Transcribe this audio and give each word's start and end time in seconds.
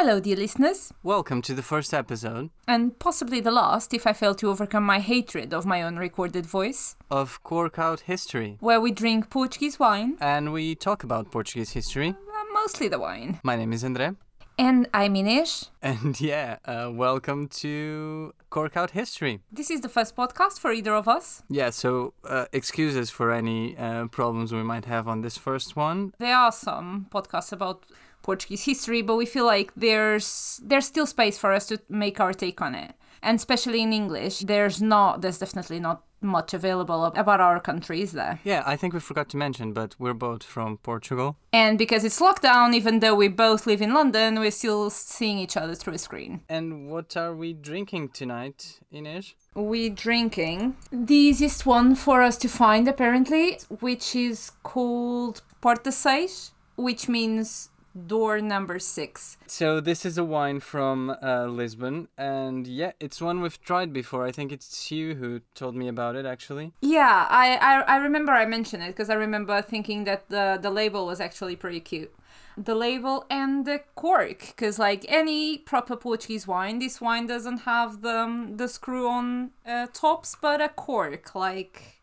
Hello, 0.00 0.20
dear 0.20 0.36
listeners, 0.36 0.92
Welcome 1.02 1.42
to 1.42 1.54
the 1.54 1.62
first 1.62 1.92
episode 1.92 2.50
and 2.68 2.96
possibly 3.00 3.40
the 3.40 3.50
last 3.50 3.92
if 3.92 4.06
I 4.06 4.12
fail 4.12 4.32
to 4.36 4.48
overcome 4.48 4.84
my 4.84 5.00
hatred 5.00 5.52
of 5.52 5.66
my 5.66 5.82
own 5.82 5.96
recorded 5.96 6.46
voice, 6.46 6.94
of 7.10 7.42
Cork 7.42 7.80
Out 7.80 8.00
History. 8.06 8.58
where 8.60 8.80
we 8.80 8.92
drink 8.92 9.28
Portuguese 9.28 9.80
wine, 9.80 10.16
And 10.20 10.52
we 10.52 10.76
talk 10.76 11.02
about 11.02 11.32
Portuguese 11.32 11.70
history. 11.72 12.10
uh, 12.10 12.44
mostly 12.54 12.86
the 12.86 13.00
wine. 13.00 13.40
My 13.42 13.56
name 13.56 13.72
is 13.72 13.82
André. 13.82 14.14
And 14.56 14.88
I'm 14.94 15.14
Inês. 15.14 15.70
And 15.82 16.20
yeah, 16.32 16.58
uh, 16.64 16.90
welcome 16.92 17.48
to 17.62 18.34
Cork 18.50 18.76
Out 18.76 18.90
History. 18.92 19.40
This 19.50 19.68
is 19.68 19.80
the 19.80 19.88
first 19.88 20.14
podcast 20.14 20.60
for 20.60 20.70
either 20.72 20.94
of 20.94 21.08
us. 21.08 21.42
Yeah, 21.50 21.70
so 21.70 22.14
uh, 22.24 22.44
excuses 22.52 23.10
for 23.10 23.32
any 23.32 23.76
uh, 23.76 24.06
problems 24.06 24.52
we 24.52 24.62
might 24.62 24.84
have 24.84 25.08
on 25.08 25.22
this 25.22 25.36
first 25.36 25.74
one. 25.74 26.12
There 26.18 26.36
are 26.36 26.52
some 26.52 27.06
podcasts 27.10 27.52
about 27.52 27.84
Portuguese 28.22 28.64
history, 28.64 29.02
but 29.02 29.16
we 29.16 29.26
feel 29.26 29.46
like 29.46 29.72
there's 29.76 30.60
there's 30.64 30.86
still 30.86 31.06
space 31.06 31.38
for 31.38 31.52
us 31.52 31.66
to 31.66 31.80
make 31.88 32.20
our 32.20 32.32
take 32.32 32.60
on 32.60 32.74
it. 32.74 32.94
And 33.22 33.36
especially 33.36 33.82
in 33.82 33.92
English, 33.92 34.40
there's 34.40 34.80
not 34.80 35.22
there's 35.22 35.38
definitely 35.38 35.80
not 35.80 36.02
much 36.20 36.52
available 36.54 37.04
about 37.04 37.40
our 37.40 37.60
country, 37.60 38.02
is 38.02 38.12
there? 38.12 38.40
Yeah, 38.44 38.62
I 38.66 38.76
think 38.76 38.92
we 38.92 39.00
forgot 39.00 39.28
to 39.30 39.36
mention, 39.36 39.72
but 39.72 39.94
we're 39.98 40.14
both 40.14 40.42
from 40.42 40.78
Portugal. 40.78 41.36
And 41.52 41.78
because 41.78 42.04
it's 42.04 42.20
lockdown, 42.20 42.74
even 42.74 43.00
though 43.00 43.14
we 43.14 43.28
both 43.28 43.66
live 43.66 43.80
in 43.80 43.94
London, 43.94 44.40
we're 44.40 44.50
still 44.50 44.90
seeing 44.90 45.38
each 45.38 45.56
other 45.56 45.74
through 45.74 45.94
a 45.94 45.98
screen. 45.98 46.42
And 46.48 46.90
what 46.90 47.16
are 47.16 47.34
we 47.34 47.52
drinking 47.52 48.10
tonight, 48.10 48.80
Ines? 48.92 49.34
We 49.54 49.90
drinking 49.90 50.76
the 50.90 51.14
easiest 51.14 51.66
one 51.66 51.94
for 51.94 52.22
us 52.22 52.36
to 52.38 52.48
find 52.48 52.88
apparently, 52.88 53.58
which 53.80 54.14
is 54.14 54.50
called 54.62 55.42
Porta 55.60 55.92
Seis, 55.92 56.52
which 56.76 57.08
means 57.08 57.70
door 58.06 58.40
number 58.40 58.78
six. 58.78 59.36
So 59.46 59.80
this 59.80 60.04
is 60.04 60.18
a 60.18 60.24
wine 60.24 60.60
from 60.60 61.16
uh, 61.22 61.46
Lisbon, 61.46 62.08
and 62.16 62.66
yeah, 62.66 62.92
it's 63.00 63.20
one 63.20 63.40
we've 63.40 63.60
tried 63.62 63.92
before. 63.92 64.26
I 64.26 64.32
think 64.32 64.52
it's 64.52 64.90
you 64.90 65.14
who 65.14 65.40
told 65.54 65.74
me 65.74 65.88
about 65.88 66.16
it, 66.16 66.26
actually. 66.26 66.72
Yeah, 66.80 67.26
I 67.28 67.56
I, 67.56 67.80
I 67.80 67.96
remember 67.96 68.32
I 68.32 68.46
mentioned 68.46 68.82
it 68.82 68.88
because 68.88 69.10
I 69.10 69.14
remember 69.14 69.60
thinking 69.62 70.04
that 70.04 70.28
the 70.28 70.58
the 70.60 70.70
label 70.70 71.06
was 71.06 71.20
actually 71.20 71.56
pretty 71.56 71.80
cute. 71.80 72.12
The 72.56 72.74
label 72.74 73.24
and 73.30 73.64
the 73.64 73.82
cork, 73.94 74.40
because 74.48 74.80
like 74.80 75.04
any 75.08 75.58
proper 75.58 75.94
Portuguese 75.94 76.46
wine, 76.48 76.80
this 76.80 77.00
wine 77.00 77.26
doesn't 77.26 77.58
have 77.58 78.02
the 78.02 78.18
um, 78.20 78.56
the 78.56 78.68
screw-on 78.68 79.50
uh, 79.66 79.86
tops, 79.92 80.36
but 80.40 80.60
a 80.60 80.68
cork 80.68 81.34
like 81.34 82.02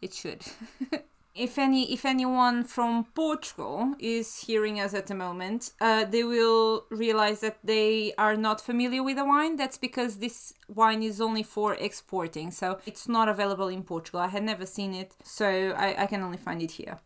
it 0.00 0.14
should. 0.14 0.42
if 1.34 1.58
any 1.58 1.92
if 1.92 2.04
anyone 2.04 2.64
from 2.64 3.04
Portugal 3.14 3.94
is 3.98 4.40
hearing 4.40 4.80
us 4.80 4.94
at 4.94 5.06
the 5.06 5.14
moment, 5.14 5.72
uh, 5.80 6.04
they 6.04 6.24
will 6.24 6.86
realize 6.90 7.40
that 7.40 7.58
they 7.62 8.12
are 8.18 8.36
not 8.36 8.60
familiar 8.60 9.02
with 9.02 9.16
the 9.16 9.24
wine. 9.24 9.56
That's 9.56 9.78
because 9.78 10.16
this 10.16 10.54
wine 10.68 11.02
is 11.02 11.20
only 11.20 11.42
for 11.42 11.74
exporting, 11.74 12.50
so 12.50 12.78
it's 12.86 13.08
not 13.08 13.28
available 13.28 13.68
in 13.68 13.82
Portugal. 13.82 14.20
I 14.20 14.28
had 14.28 14.42
never 14.42 14.66
seen 14.66 14.94
it, 14.94 15.14
so 15.22 15.74
I, 15.76 16.02
I 16.02 16.06
can 16.06 16.22
only 16.22 16.38
find 16.38 16.62
it 16.62 16.72
here. 16.72 16.98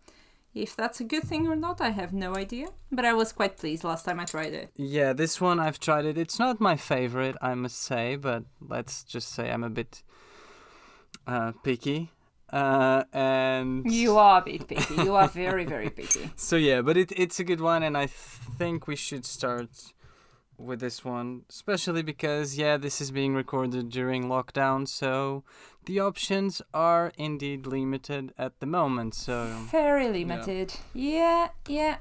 If 0.55 0.77
that's 0.77 1.00
a 1.00 1.05
good 1.05 1.25
thing 1.25 1.48
or 1.48 1.56
not, 1.56 1.80
I 1.80 1.91
have 1.91 2.12
no 2.12 2.36
idea. 2.36 2.69
But 2.92 3.05
I 3.05 3.12
was 3.12 3.33
quite 3.33 3.56
pleased 3.56 3.83
last 3.83 4.05
time 4.05 4.20
I 4.20 4.25
tried 4.25 4.55
it. 4.55 4.70
Yeah, 4.77 5.12
this 5.12 5.41
one 5.41 5.58
I've 5.58 5.80
tried 5.80 6.05
it. 6.05 6.17
It's 6.17 6.39
not 6.39 6.61
my 6.61 6.77
favorite, 6.77 7.36
I 7.42 7.55
must 7.55 7.83
say, 7.83 8.14
but 8.14 8.45
let's 8.61 9.02
just 9.02 9.30
say 9.33 9.50
I'm 9.50 9.64
a 9.64 9.70
bit 9.70 10.05
uh, 11.27 11.52
picky. 11.64 12.12
Uh, 12.55 13.03
and 13.13 13.93
You 13.93 14.17
are 14.17 14.41
a 14.41 14.45
bit 14.45 14.69
picky. 14.69 14.95
You 14.95 15.17
are 15.17 15.27
very, 15.27 15.65
very 15.65 15.91
picky. 15.91 16.31
so 16.37 16.55
yeah, 16.55 16.83
but 16.83 16.97
it 16.97 17.11
it's 17.17 17.41
a 17.41 17.45
good 17.45 17.61
one, 17.61 17.83
and 17.83 17.97
I 17.97 18.07
think 18.07 18.87
we 18.87 18.95
should 18.95 19.27
start 19.27 19.93
with 20.57 20.79
this 20.79 21.05
one, 21.05 21.43
especially 21.51 22.03
because 22.03 22.57
yeah, 22.57 22.77
this 22.77 23.01
is 23.01 23.11
being 23.11 23.35
recorded 23.35 23.89
during 23.91 24.27
lockdown, 24.27 24.87
so 24.87 25.43
the 25.87 25.99
options 25.99 26.63
are 26.73 27.13
indeed 27.19 27.67
limited 27.67 28.33
at 28.39 28.61
the 28.61 28.67
moment. 28.67 29.14
So 29.14 29.47
Very 29.73 30.09
limited. 30.09 30.75
Yeah, 30.95 31.48
yeah. 31.69 31.97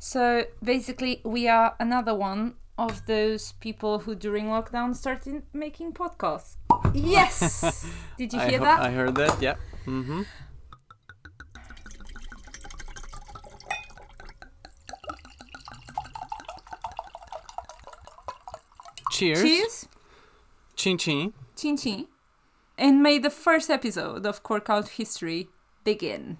So 0.00 0.44
basically, 0.60 1.20
we 1.24 1.46
are 1.46 1.76
another 1.78 2.14
one 2.16 2.54
of 2.76 3.06
those 3.06 3.52
people 3.60 4.00
who 4.00 4.16
during 4.16 4.46
lockdown 4.46 4.96
started 4.96 5.44
making 5.52 5.92
podcasts. 5.92 6.56
Yes! 6.92 7.86
Did 8.18 8.32
you 8.32 8.40
I, 8.40 8.48
hear 8.48 8.58
ho- 8.58 8.64
that? 8.64 8.80
I 8.80 8.90
heard 8.90 9.14
that. 9.14 9.40
Yeah. 9.40 9.54
Mm-hmm. 9.86 10.22
Cheers. 19.10 19.42
Cheers! 19.42 19.88
Chin 20.74 20.98
chin. 20.98 21.32
Chin 21.56 21.76
chin. 21.76 22.06
And 22.76 23.02
may 23.02 23.18
the 23.18 23.30
first 23.30 23.70
episode 23.70 24.26
of 24.26 24.42
Cork 24.42 24.68
Out 24.68 24.88
History 24.88 25.48
begin. 25.84 26.38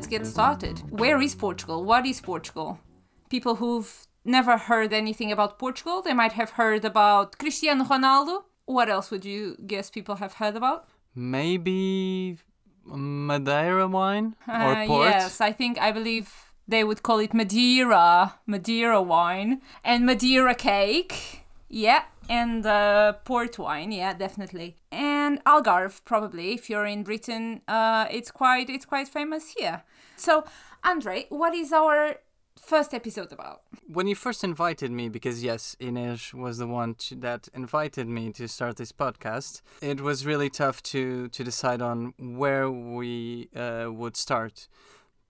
Let's 0.00 0.08
get 0.08 0.26
started. 0.26 0.78
Where 0.88 1.20
is 1.20 1.34
Portugal? 1.34 1.84
What 1.84 2.06
is 2.06 2.22
Portugal? 2.22 2.78
People 3.28 3.56
who've 3.56 4.06
never 4.24 4.56
heard 4.56 4.94
anything 4.94 5.30
about 5.30 5.58
Portugal, 5.58 6.00
they 6.00 6.14
might 6.14 6.32
have 6.32 6.50
heard 6.52 6.86
about 6.86 7.36
Cristiano 7.36 7.84
Ronaldo. 7.84 8.44
What 8.64 8.88
else 8.88 9.10
would 9.10 9.26
you 9.26 9.56
guess 9.66 9.90
people 9.90 10.14
have 10.14 10.32
heard 10.40 10.56
about? 10.56 10.88
Maybe 11.14 12.38
Madeira 12.86 13.86
wine 13.88 14.36
or 14.48 14.72
Uh, 14.74 14.86
port. 14.86 15.10
yes, 15.10 15.38
I 15.38 15.52
think 15.52 15.78
I 15.78 15.92
believe 15.92 16.54
they 16.66 16.82
would 16.82 17.02
call 17.02 17.18
it 17.18 17.34
Madeira, 17.34 18.36
Madeira 18.46 19.02
wine, 19.02 19.60
and 19.84 20.06
Madeira 20.06 20.54
cake. 20.54 21.39
Yeah, 21.72 22.02
and 22.28 22.66
uh, 22.66 23.12
port 23.24 23.56
wine. 23.56 23.92
Yeah, 23.92 24.12
definitely. 24.12 24.76
And 24.90 25.42
Algarve, 25.44 26.04
probably. 26.04 26.52
If 26.52 26.68
you're 26.68 26.84
in 26.84 27.04
Britain, 27.04 27.62
uh, 27.68 28.06
it's 28.10 28.32
quite 28.32 28.68
it's 28.68 28.84
quite 28.84 29.06
famous 29.06 29.54
here. 29.56 29.84
So, 30.16 30.44
Andre, 30.82 31.26
what 31.28 31.54
is 31.54 31.72
our 31.72 32.16
first 32.60 32.92
episode 32.92 33.32
about? 33.32 33.62
When 33.86 34.08
you 34.08 34.16
first 34.16 34.42
invited 34.42 34.90
me, 34.90 35.08
because 35.08 35.44
yes, 35.44 35.76
Ines 35.78 36.34
was 36.34 36.58
the 36.58 36.66
one 36.66 36.94
to, 36.94 37.14
that 37.16 37.48
invited 37.54 38.08
me 38.08 38.32
to 38.32 38.48
start 38.48 38.76
this 38.76 38.90
podcast, 38.90 39.62
it 39.80 40.00
was 40.00 40.26
really 40.26 40.50
tough 40.50 40.82
to 40.94 41.28
to 41.28 41.44
decide 41.44 41.80
on 41.80 42.14
where 42.18 42.68
we 42.68 43.48
uh, 43.54 43.86
would 43.92 44.16
start, 44.16 44.66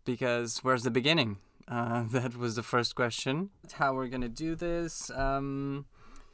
because 0.06 0.60
where's 0.62 0.84
the 0.84 0.90
beginning? 0.90 1.36
Uh, 1.68 2.04
that 2.10 2.34
was 2.34 2.56
the 2.56 2.62
first 2.62 2.94
question. 2.94 3.50
How 3.74 3.92
we're 3.92 4.08
gonna 4.08 4.30
do 4.30 4.54
this? 4.54 5.10
Um, 5.10 5.84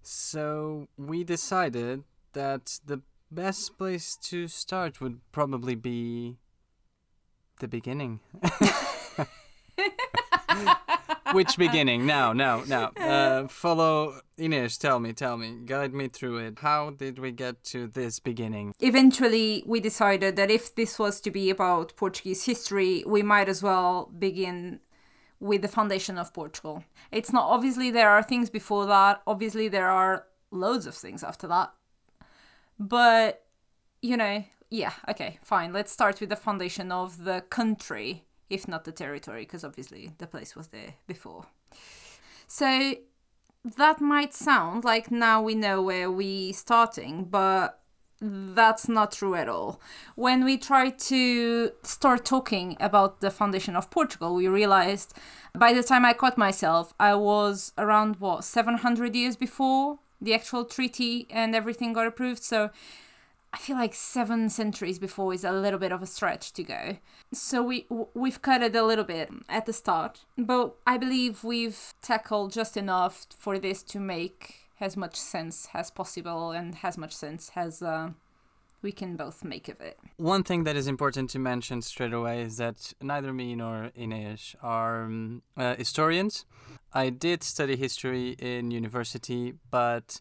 so 0.07 0.89
we 0.97 1.25
decided 1.25 2.05
that 2.33 2.79
the 2.85 3.01
best 3.31 3.77
place 3.77 4.17
to 4.23 4.47
start 4.47 5.01
would 5.01 5.21
probably 5.33 5.75
be 5.75 6.37
the 7.61 7.69
beginning. 7.69 8.21
Which 11.33 11.57
beginning? 11.57 12.07
Now, 12.07 12.33
now, 12.33 12.63
now. 12.67 12.93
Uh, 12.97 13.49
follow 13.49 14.21
Ines. 14.39 14.79
Tell 14.79 15.01
me, 15.01 15.13
tell 15.13 15.37
me. 15.37 15.57
Guide 15.67 15.93
me 15.93 16.09
through 16.09 16.39
it. 16.39 16.61
How 16.61 16.91
did 16.91 17.19
we 17.19 17.33
get 17.33 17.65
to 17.65 17.89
this 17.89 18.21
beginning? 18.21 18.75
Eventually, 18.79 19.65
we 19.67 19.81
decided 19.81 20.37
that 20.37 20.51
if 20.51 20.75
this 20.75 20.99
was 20.99 21.21
to 21.23 21.31
be 21.33 21.51
about 21.51 21.97
Portuguese 21.97 22.45
history, 22.45 23.03
we 23.07 23.23
might 23.23 23.49
as 23.49 23.63
well 23.63 24.11
begin 24.19 24.81
with 25.41 25.63
the 25.63 25.69
foundation 25.69 26.19
of 26.19 26.33
Portugal. 26.33 26.85
It's 27.13 27.33
not 27.33 27.49
obviously 27.49 27.91
there 27.91 28.11
are 28.11 28.23
things 28.23 28.51
before 28.51 28.87
that, 28.87 29.23
obviously, 29.27 29.69
there 29.69 29.89
are 29.89 30.27
loads 30.51 30.87
of 30.87 30.95
things 30.95 31.23
after 31.23 31.47
that. 31.49 31.73
But, 32.79 33.45
you 34.03 34.17
know, 34.17 34.45
yeah, 34.71 34.93
okay, 35.09 35.39
fine. 35.43 35.73
Let's 35.73 35.93
start 35.93 36.21
with 36.21 36.31
the 36.31 36.37
foundation 36.37 36.91
of 36.91 37.25
the 37.25 37.43
country, 37.51 38.25
if 38.51 38.67
not 38.67 38.85
the 38.85 38.93
territory, 38.93 39.43
because 39.43 39.65
obviously 39.65 40.11
the 40.19 40.27
place 40.27 40.57
was 40.57 40.69
there 40.69 40.95
before. 41.07 41.47
So 42.47 42.95
that 43.77 44.01
might 44.01 44.35
sound 44.35 44.85
like 44.85 45.11
now 45.11 45.43
we 45.43 45.55
know 45.55 45.83
where 45.83 46.11
we 46.11 46.53
starting, 46.53 47.25
but 47.25 47.81
that's 48.21 48.89
not 48.89 49.13
true 49.13 49.35
at 49.35 49.49
all. 49.49 49.81
When 50.15 50.45
we 50.45 50.57
tried 50.57 50.99
to 51.01 51.73
start 51.83 52.25
talking 52.25 52.77
about 52.81 53.21
the 53.21 53.31
foundation 53.31 53.77
of 53.77 53.91
Portugal, 53.91 54.35
we 54.35 54.49
realized 54.49 55.15
by 55.55 55.73
the 55.73 55.83
time 55.83 56.05
I 56.05 56.13
caught 56.13 56.39
myself, 56.39 56.95
I 56.99 57.15
was 57.15 57.73
around 57.77 58.17
what 58.17 58.45
700 58.45 59.15
years 59.15 59.37
before 59.37 59.99
the 60.21 60.35
actual 60.35 60.65
treaty 60.65 61.27
and 61.31 61.55
everything 61.55 61.93
got 61.93 62.07
approved. 62.07 62.43
So 62.43 62.71
I 63.53 63.59
feel 63.59 63.77
like 63.77 63.95
seven 63.95 64.49
centuries 64.51 64.99
before 64.99 65.33
is 65.33 65.45
a 65.45 65.53
little 65.53 65.79
bit 65.79 65.93
of 65.93 66.03
a 66.03 66.07
stretch 66.07 66.53
to 66.55 66.63
go. 66.63 66.99
So 67.33 67.63
we 67.63 67.87
we've 68.15 68.43
cut 68.43 68.63
it 68.63 68.77
a 68.77 68.83
little 68.83 69.05
bit 69.05 69.31
at 69.49 69.67
the 69.67 69.73
start, 69.73 70.25
but 70.37 70.77
I 70.87 70.99
believe 70.99 71.45
we've 71.45 71.95
tackled 72.03 72.53
just 72.53 72.77
enough 72.77 73.27
for 73.39 73.59
this 73.59 73.83
to 73.85 74.01
make 74.01 74.66
as 74.81 74.97
much 74.97 75.17
sense 75.17 75.69
as 75.75 75.91
possible 75.91 76.51
and 76.51 76.77
as 76.83 76.99
much 76.99 77.13
sense 77.13 77.51
as 77.57 77.83
uh, 77.83 78.11
we 78.83 78.93
can 78.93 79.17
both 79.17 79.43
make 79.45 79.69
of 79.69 79.81
it. 79.81 79.99
One 80.17 80.43
thing 80.43 80.65
that 80.65 80.77
is 80.77 80.87
important 80.87 81.31
to 81.31 81.39
mention 81.39 81.83
straight 81.83 82.13
away 82.13 82.43
is 82.43 82.59
that 82.59 82.93
neither 83.01 83.33
me 83.33 83.57
nor 83.57 83.91
Inês 83.99 84.55
are 84.63 85.05
um, 85.05 85.43
uh, 85.57 85.75
historians. 85.77 86.45
I 86.93 87.11
did 87.11 87.43
study 87.43 87.77
history 87.77 88.31
in 88.39 88.71
university, 88.71 89.55
but 89.71 90.21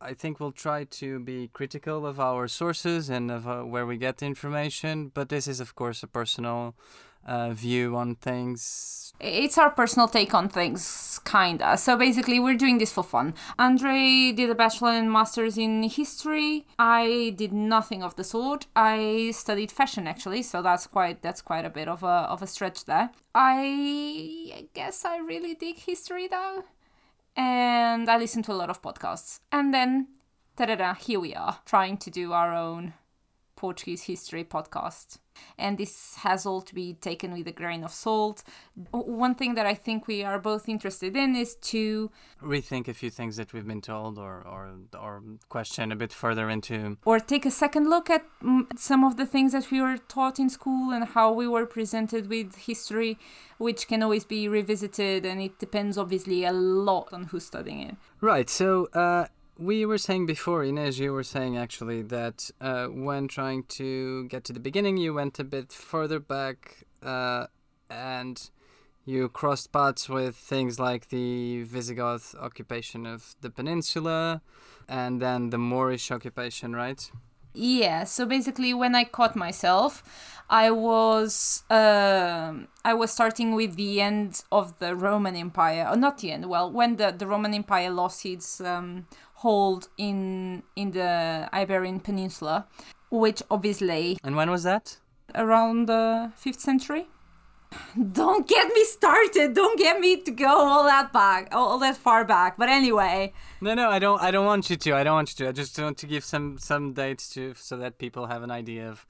I 0.00 0.14
think 0.14 0.40
we'll 0.40 0.52
try 0.52 0.84
to 0.84 1.20
be 1.20 1.48
critical 1.52 2.06
of 2.06 2.18
our 2.18 2.48
sources 2.48 3.08
and 3.08 3.30
of 3.30 3.46
uh, 3.46 3.62
where 3.62 3.86
we 3.86 3.96
get 3.96 4.18
the 4.18 4.26
information. 4.26 5.12
But 5.14 5.28
this 5.28 5.46
is, 5.46 5.60
of 5.60 5.74
course, 5.74 6.02
a 6.02 6.08
personal 6.08 6.74
uh, 7.26 7.50
view 7.50 7.96
on 7.96 8.16
things. 8.16 9.12
It's 9.20 9.58
our 9.58 9.70
personal 9.70 10.08
take 10.08 10.34
on 10.34 10.48
things, 10.48 11.20
kinda. 11.24 11.76
So 11.76 11.96
basically, 11.96 12.40
we're 12.40 12.56
doing 12.56 12.78
this 12.78 12.92
for 12.92 13.04
fun. 13.04 13.34
Andre 13.58 14.32
did 14.32 14.50
a 14.50 14.54
bachelor 14.54 14.90
and 14.90 15.12
master's 15.12 15.56
in 15.56 15.84
history. 15.84 16.66
I 16.78 17.34
did 17.36 17.52
nothing 17.52 18.02
of 18.02 18.16
the 18.16 18.24
sort. 18.24 18.66
I 18.74 19.32
studied 19.32 19.70
fashion 19.70 20.06
actually, 20.06 20.42
so 20.42 20.62
that's 20.62 20.86
quite 20.86 21.22
that's 21.22 21.42
quite 21.42 21.64
a 21.64 21.70
bit 21.70 21.88
of 21.88 22.02
a 22.02 22.26
of 22.32 22.42
a 22.42 22.46
stretch 22.46 22.84
there. 22.86 23.10
I 23.34 24.66
guess 24.74 25.04
I 25.04 25.18
really 25.18 25.54
dig 25.54 25.76
history 25.78 26.26
though 26.28 26.64
and 27.36 28.08
I 28.10 28.18
listen 28.18 28.42
to 28.44 28.52
a 28.52 28.54
lot 28.54 28.70
of 28.70 28.82
podcasts. 28.82 29.40
And 29.50 29.72
then, 29.72 30.08
ta-da, 30.56 30.94
here 30.94 31.20
we 31.20 31.34
are, 31.34 31.58
trying 31.64 31.96
to 31.98 32.10
do 32.10 32.32
our 32.32 32.54
own 32.54 32.94
Portuguese 33.56 34.02
history 34.02 34.44
podcast. 34.44 35.18
And 35.58 35.78
this 35.78 36.16
has 36.16 36.46
all 36.46 36.62
to 36.62 36.74
be 36.74 36.94
taken 36.94 37.32
with 37.32 37.46
a 37.46 37.52
grain 37.52 37.84
of 37.84 37.92
salt. 37.92 38.42
One 38.90 39.34
thing 39.34 39.54
that 39.54 39.66
I 39.66 39.74
think 39.74 40.06
we 40.06 40.22
are 40.24 40.38
both 40.38 40.68
interested 40.68 41.16
in 41.16 41.36
is 41.36 41.54
to 41.56 42.10
rethink 42.42 42.88
a 42.88 42.94
few 42.94 43.10
things 43.10 43.36
that 43.36 43.52
we've 43.52 43.66
been 43.66 43.80
told 43.80 44.18
or, 44.18 44.42
or, 44.46 44.72
or 44.98 45.22
question 45.48 45.92
a 45.92 45.96
bit 45.96 46.12
further 46.12 46.50
into. 46.50 46.96
Or 47.04 47.20
take 47.20 47.46
a 47.46 47.50
second 47.50 47.88
look 47.88 48.10
at 48.10 48.24
some 48.76 49.04
of 49.04 49.16
the 49.16 49.26
things 49.26 49.52
that 49.52 49.70
we 49.70 49.80
were 49.80 49.98
taught 49.98 50.38
in 50.38 50.48
school 50.50 50.92
and 50.92 51.04
how 51.04 51.32
we 51.32 51.46
were 51.46 51.66
presented 51.66 52.28
with 52.28 52.56
history, 52.56 53.18
which 53.58 53.88
can 53.88 54.02
always 54.02 54.24
be 54.24 54.48
revisited. 54.48 55.24
And 55.24 55.40
it 55.40 55.58
depends, 55.58 55.98
obviously, 55.98 56.44
a 56.44 56.52
lot 56.52 57.12
on 57.12 57.24
who's 57.24 57.46
studying 57.46 57.80
it. 57.80 57.96
Right. 58.20 58.48
So, 58.48 58.86
uh, 58.94 59.26
we 59.62 59.86
were 59.86 59.98
saying 59.98 60.26
before, 60.26 60.62
Inês, 60.64 60.98
you 60.98 61.12
were 61.12 61.22
saying 61.22 61.56
actually 61.56 62.02
that 62.02 62.50
uh, 62.60 62.86
when 62.86 63.28
trying 63.28 63.64
to 63.64 64.26
get 64.28 64.44
to 64.44 64.52
the 64.52 64.60
beginning, 64.60 64.96
you 64.96 65.14
went 65.14 65.38
a 65.38 65.44
bit 65.44 65.72
further 65.72 66.18
back 66.18 66.84
uh, 67.02 67.46
and 67.88 68.50
you 69.04 69.28
crossed 69.28 69.72
paths 69.72 70.08
with 70.08 70.36
things 70.36 70.78
like 70.78 71.08
the 71.08 71.62
Visigoth 71.64 72.34
occupation 72.40 73.06
of 73.06 73.34
the 73.40 73.50
peninsula 73.50 74.42
and 74.88 75.20
then 75.20 75.50
the 75.50 75.58
Moorish 75.58 76.10
occupation, 76.10 76.74
right? 76.74 77.10
Yeah, 77.54 78.04
so 78.04 78.24
basically, 78.24 78.72
when 78.72 78.94
I 78.94 79.04
caught 79.04 79.36
myself, 79.36 80.02
I 80.48 80.70
was 80.70 81.64
uh, 81.70 82.54
I 82.84 82.94
was 82.94 83.10
starting 83.10 83.54
with 83.54 83.76
the 83.76 84.00
end 84.00 84.42
of 84.50 84.78
the 84.78 84.96
Roman 84.96 85.36
Empire, 85.36 85.86
or 85.90 85.96
not 85.96 86.18
the 86.18 86.32
end. 86.32 86.46
Well, 86.46 86.70
when 86.72 86.96
the, 86.96 87.10
the 87.10 87.26
Roman 87.26 87.52
Empire 87.52 87.90
lost 87.90 88.24
its 88.24 88.60
um, 88.60 89.06
hold 89.42 89.88
in 89.98 90.62
in 90.76 90.92
the 90.92 91.48
Iberian 91.52 92.00
Peninsula, 92.00 92.66
which 93.10 93.42
obviously. 93.50 94.18
And 94.22 94.36
when 94.36 94.50
was 94.50 94.62
that? 94.62 94.98
Around 95.34 95.86
the 95.86 96.32
fifth 96.36 96.60
century. 96.60 97.06
Don't 98.12 98.46
get 98.46 98.68
me 98.68 98.84
started. 98.84 99.54
Don't 99.54 99.78
get 99.78 99.98
me 100.00 100.22
to 100.22 100.30
go 100.30 100.54
all 100.72 100.84
that 100.84 101.12
back, 101.12 101.48
all 101.52 101.78
that 101.78 101.96
far 101.96 102.24
back. 102.24 102.56
But 102.56 102.68
anyway. 102.68 103.32
No, 103.60 103.74
no, 103.74 103.90
I 103.90 103.98
don't. 103.98 104.20
I 104.22 104.30
don't 104.30 104.46
want 104.46 104.70
you 104.70 104.76
to. 104.76 104.94
I 104.94 105.02
don't 105.04 105.14
want 105.14 105.30
you 105.32 105.44
to. 105.44 105.48
I 105.50 105.52
just 105.52 105.78
want 105.78 105.98
to 105.98 106.06
give 106.06 106.24
some 106.24 106.58
some 106.58 106.92
dates 106.92 107.28
to 107.34 107.54
so 107.56 107.76
that 107.78 107.98
people 107.98 108.26
have 108.26 108.42
an 108.42 108.50
idea 108.50 108.88
of 108.88 109.06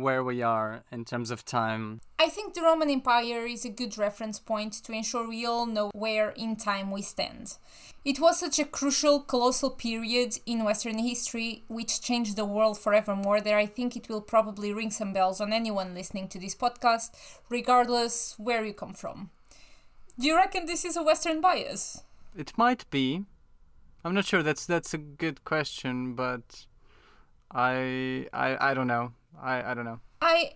where 0.00 0.22
we 0.22 0.42
are 0.42 0.84
in 0.90 1.04
terms 1.04 1.30
of 1.30 1.44
time. 1.44 2.00
I 2.18 2.28
think 2.28 2.54
the 2.54 2.62
Roman 2.62 2.90
Empire 2.90 3.46
is 3.46 3.64
a 3.64 3.70
good 3.70 3.98
reference 3.98 4.38
point 4.38 4.72
to 4.84 4.92
ensure 4.92 5.28
we 5.28 5.44
all 5.44 5.66
know 5.66 5.90
where 5.94 6.30
in 6.30 6.56
time 6.56 6.90
we 6.90 7.02
stand. 7.02 7.56
It 8.04 8.20
was 8.20 8.40
such 8.40 8.58
a 8.58 8.64
crucial, 8.64 9.20
colossal 9.20 9.70
period 9.70 10.38
in 10.46 10.64
Western 10.64 10.98
history 10.98 11.64
which 11.68 12.00
changed 12.00 12.36
the 12.36 12.44
world 12.44 12.78
forevermore 12.78 13.40
that 13.40 13.54
I 13.54 13.66
think 13.66 13.96
it 13.96 14.08
will 14.08 14.20
probably 14.20 14.72
ring 14.72 14.90
some 14.90 15.12
bells 15.12 15.40
on 15.40 15.52
anyone 15.52 15.94
listening 15.94 16.28
to 16.28 16.38
this 16.38 16.54
podcast, 16.54 17.10
regardless 17.48 18.34
where 18.38 18.64
you 18.64 18.74
come 18.74 18.92
from. 18.92 19.30
Do 20.18 20.26
you 20.26 20.36
reckon 20.36 20.66
this 20.66 20.84
is 20.84 20.96
a 20.96 21.02
Western 21.02 21.40
bias? 21.40 22.02
It 22.36 22.52
might 22.56 22.88
be. 22.90 23.24
I'm 24.04 24.14
not 24.14 24.26
sure. 24.26 24.42
That's 24.42 24.66
that's 24.66 24.92
a 24.92 24.98
good 24.98 25.44
question, 25.44 26.14
but 26.14 26.66
I 27.50 28.26
I 28.32 28.70
I 28.70 28.74
don't 28.74 28.86
know. 28.86 29.12
I 29.40 29.70
I 29.70 29.74
don't 29.74 29.84
know. 29.84 30.00
I 30.20 30.54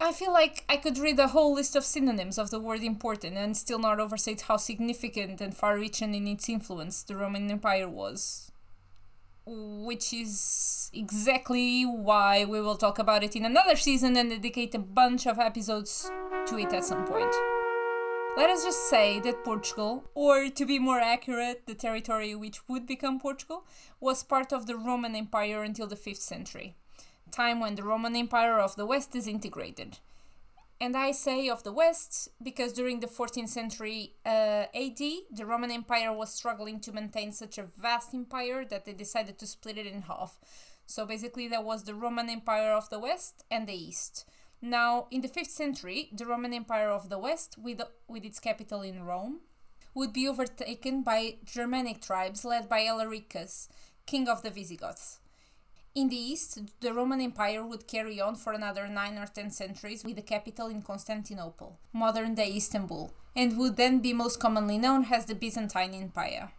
I 0.00 0.12
feel 0.12 0.32
like 0.32 0.64
I 0.68 0.76
could 0.76 0.96
read 0.96 1.18
a 1.18 1.28
whole 1.28 1.54
list 1.54 1.74
of 1.74 1.84
synonyms 1.84 2.38
of 2.38 2.50
the 2.50 2.60
word 2.60 2.84
important 2.84 3.36
and 3.36 3.56
still 3.56 3.80
not 3.80 3.98
overstate 3.98 4.42
how 4.42 4.56
significant 4.56 5.40
and 5.40 5.56
far 5.56 5.76
reaching 5.76 6.14
in 6.14 6.28
its 6.28 6.48
influence 6.48 7.02
the 7.02 7.16
Roman 7.16 7.50
Empire 7.50 7.88
was. 7.88 8.52
Which 9.44 10.12
is 10.12 10.90
exactly 10.94 11.82
why 11.82 12.44
we 12.44 12.60
will 12.60 12.76
talk 12.76 13.00
about 13.00 13.24
it 13.24 13.34
in 13.34 13.44
another 13.44 13.74
season 13.74 14.16
and 14.16 14.30
dedicate 14.30 14.74
a 14.74 14.78
bunch 14.78 15.26
of 15.26 15.40
episodes 15.40 16.10
to 16.46 16.58
it 16.58 16.72
at 16.72 16.84
some 16.84 17.04
point. 17.04 17.34
Let 18.36 18.50
us 18.50 18.62
just 18.62 18.88
say 18.88 19.18
that 19.20 19.42
Portugal, 19.42 20.04
or 20.14 20.48
to 20.48 20.64
be 20.64 20.78
more 20.78 21.00
accurate, 21.00 21.66
the 21.66 21.74
territory 21.74 22.36
which 22.36 22.68
would 22.68 22.86
become 22.86 23.18
Portugal, 23.18 23.66
was 23.98 24.22
part 24.22 24.52
of 24.52 24.66
the 24.66 24.76
Roman 24.76 25.16
Empire 25.16 25.64
until 25.64 25.88
the 25.88 25.96
5th 25.96 26.20
century 26.20 26.76
time 27.30 27.60
when 27.60 27.74
the 27.74 27.82
Roman 27.82 28.16
Empire 28.16 28.58
of 28.58 28.76
the 28.76 28.86
West 28.86 29.12
disintegrated. 29.12 29.98
And 30.80 30.96
I 30.96 31.10
say 31.10 31.48
of 31.48 31.64
the 31.64 31.72
West 31.72 32.28
because 32.40 32.72
during 32.72 33.00
the 33.00 33.08
14th 33.08 33.48
century 33.48 34.14
uh, 34.24 34.66
AD, 34.74 34.98
the 34.98 35.44
Roman 35.44 35.72
Empire 35.72 36.12
was 36.12 36.32
struggling 36.32 36.78
to 36.80 36.92
maintain 36.92 37.32
such 37.32 37.58
a 37.58 37.64
vast 37.64 38.14
empire 38.14 38.64
that 38.64 38.84
they 38.84 38.92
decided 38.92 39.38
to 39.38 39.46
split 39.46 39.76
it 39.76 39.86
in 39.86 40.02
half. 40.02 40.38
So 40.86 41.04
basically, 41.04 41.48
there 41.48 41.60
was 41.60 41.84
the 41.84 41.94
Roman 41.94 42.30
Empire 42.30 42.72
of 42.72 42.88
the 42.90 43.00
West 43.00 43.44
and 43.50 43.66
the 43.66 43.74
East. 43.74 44.24
Now, 44.62 45.06
in 45.10 45.20
the 45.20 45.28
5th 45.28 45.50
century, 45.50 46.10
the 46.12 46.26
Roman 46.26 46.54
Empire 46.54 46.90
of 46.90 47.08
the 47.08 47.18
West, 47.18 47.56
with, 47.58 47.80
with 48.08 48.24
its 48.24 48.40
capital 48.40 48.82
in 48.82 49.04
Rome, 49.04 49.40
would 49.94 50.12
be 50.12 50.28
overtaken 50.28 51.02
by 51.02 51.36
Germanic 51.44 52.00
tribes 52.00 52.44
led 52.44 52.68
by 52.68 52.82
Alaricus, 52.82 53.68
king 54.06 54.28
of 54.28 54.42
the 54.42 54.50
Visigoths. 54.50 55.18
In 55.98 56.10
the 56.10 56.16
east, 56.16 56.60
the 56.78 56.94
Roman 56.94 57.20
Empire 57.20 57.66
would 57.66 57.88
carry 57.88 58.20
on 58.20 58.36
for 58.36 58.52
another 58.52 58.86
9 58.86 59.18
or 59.18 59.26
10 59.26 59.50
centuries 59.50 60.04
with 60.04 60.14
the 60.14 60.22
capital 60.22 60.68
in 60.68 60.80
Constantinople, 60.80 61.80
modern 61.92 62.36
day 62.36 62.54
Istanbul, 62.54 63.10
and 63.34 63.58
would 63.58 63.76
then 63.76 63.98
be 63.98 64.12
most 64.12 64.38
commonly 64.38 64.78
known 64.78 65.06
as 65.12 65.24
the 65.24 65.34
Byzantine 65.34 65.94
Empire. 65.94 66.52